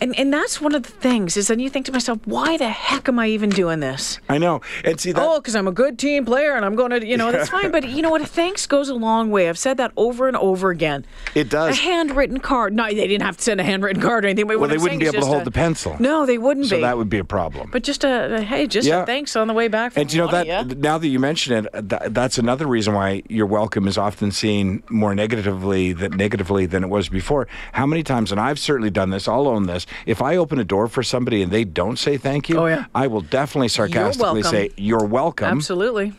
and 0.00 0.18
and 0.18 0.32
that's 0.32 0.60
one 0.60 0.74
of 0.74 0.82
the 0.82 0.90
things 0.90 1.36
is 1.36 1.48
then 1.48 1.60
you 1.60 1.70
think 1.70 1.86
to 1.86 1.92
myself, 1.92 2.18
why 2.24 2.56
the 2.56 2.68
heck 2.68 3.08
am 3.08 3.18
I 3.18 3.28
even 3.28 3.50
doing 3.50 3.80
this? 3.80 4.18
I 4.28 4.38
know. 4.38 4.60
And 4.84 5.00
see 5.00 5.12
that 5.12 5.22
Oh, 5.22 5.40
because 5.40 5.56
I'm 5.56 5.68
a 5.68 5.72
good 5.72 5.98
team 5.98 6.24
player 6.24 6.54
and 6.54 6.64
I'm 6.64 6.74
going 6.74 6.90
to, 6.90 7.06
you 7.06 7.16
know, 7.16 7.32
that's 7.32 7.50
fine. 7.56 7.70
But 7.70 7.88
you 7.88 8.02
know 8.02 8.10
what? 8.10 8.20
A 8.20 8.26
thanks 8.26 8.66
goes 8.66 8.88
a 8.88 8.94
long 8.94 9.30
way. 9.30 9.48
I've 9.48 9.58
said 9.58 9.76
that 9.78 9.92
over 9.96 10.28
and 10.28 10.36
over 10.36 10.70
again. 10.70 11.04
It 11.34 11.48
does. 11.48 11.78
A 11.78 11.80
handwritten 11.80 12.40
card. 12.40 12.74
No, 12.74 12.86
they 12.86 12.94
didn't 12.94 13.22
have 13.22 13.36
to 13.36 13.42
send 13.42 13.60
a 13.60 13.64
handwritten 13.64 14.02
card 14.02 14.24
or 14.24 14.28
anything. 14.28 14.46
But 14.46 14.58
well, 14.58 14.68
they 14.68 14.76
I'm 14.76 14.82
wouldn't 14.82 15.00
be 15.00 15.06
able 15.06 15.20
to 15.20 15.26
hold 15.26 15.42
a, 15.42 15.44
the 15.44 15.50
pencil. 15.50 15.96
No, 15.98 16.26
they 16.26 16.38
wouldn't 16.38 16.66
so 16.66 16.76
be. 16.76 16.82
So 16.82 16.86
that 16.86 16.96
would 16.96 17.10
be 17.10 17.18
a 17.18 17.24
problem. 17.24 17.70
But 17.70 17.82
just 17.82 18.04
a, 18.04 18.36
a 18.36 18.40
hey, 18.40 18.66
just 18.66 18.88
yeah. 18.88 19.02
a 19.02 19.06
thanks 19.06 19.36
on 19.36 19.48
the 19.48 19.54
way 19.54 19.68
back. 19.68 19.92
and 19.96 20.12
you 20.12 20.18
know 20.18 20.26
money, 20.26 20.48
that 20.48 20.68
yeah? 20.68 20.74
now 20.76 20.98
that 20.98 21.08
you 21.08 21.18
mention 21.18 21.64
it, 21.64 21.74
uh, 21.74 21.80
that, 21.84 22.14
that's 22.14 22.38
another 22.38 22.66
reason 22.66 22.94
why 22.94 23.22
your 23.28 23.46
welcome 23.46 23.86
is 23.86 23.98
often 23.98 24.30
seen 24.30 24.82
more 24.88 25.14
negatively 25.14 25.92
than 25.92 26.12
negatively 26.16 26.66
than 26.66 26.84
it 26.84 26.88
was 26.88 27.08
before. 27.08 27.48
How 27.72 27.86
many 27.86 28.02
times, 28.02 28.32
and 28.32 28.40
I've 28.40 28.58
certainly 28.58 28.90
done 28.90 29.10
this. 29.10 29.28
I'll 29.28 29.48
own 29.48 29.66
this. 29.66 29.86
If 30.06 30.22
I 30.22 30.36
open 30.36 30.58
a 30.58 30.64
door 30.64 30.88
for 30.88 31.02
somebody 31.02 31.42
and 31.42 31.52
they 31.52 31.64
don't 31.64 31.98
say 31.98 32.16
thank 32.16 32.48
you, 32.48 32.58
oh, 32.58 32.66
yeah. 32.66 32.86
I 32.94 33.06
will 33.06 33.20
definitely 33.20 33.68
sarcastically 33.68 34.42
say, 34.42 34.70
You're 34.76 35.04
welcome. 35.04 35.48
Absolutely. 35.48 36.12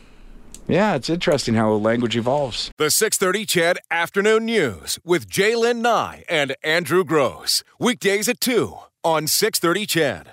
Yeah, 0.68 0.94
it's 0.94 1.10
interesting 1.10 1.54
how 1.54 1.72
language 1.72 2.16
evolves. 2.16 2.70
The 2.78 2.90
630 2.90 3.44
CHED 3.44 3.78
Afternoon 3.90 4.44
News 4.44 5.00
with 5.04 5.28
J'lyn 5.28 5.78
Nye 5.78 6.24
and 6.28 6.54
Andrew 6.62 7.02
Gross. 7.02 7.64
Weekdays 7.80 8.28
at 8.28 8.40
2 8.40 8.76
on 9.02 9.26
630 9.26 9.86
CHED. 9.86 10.28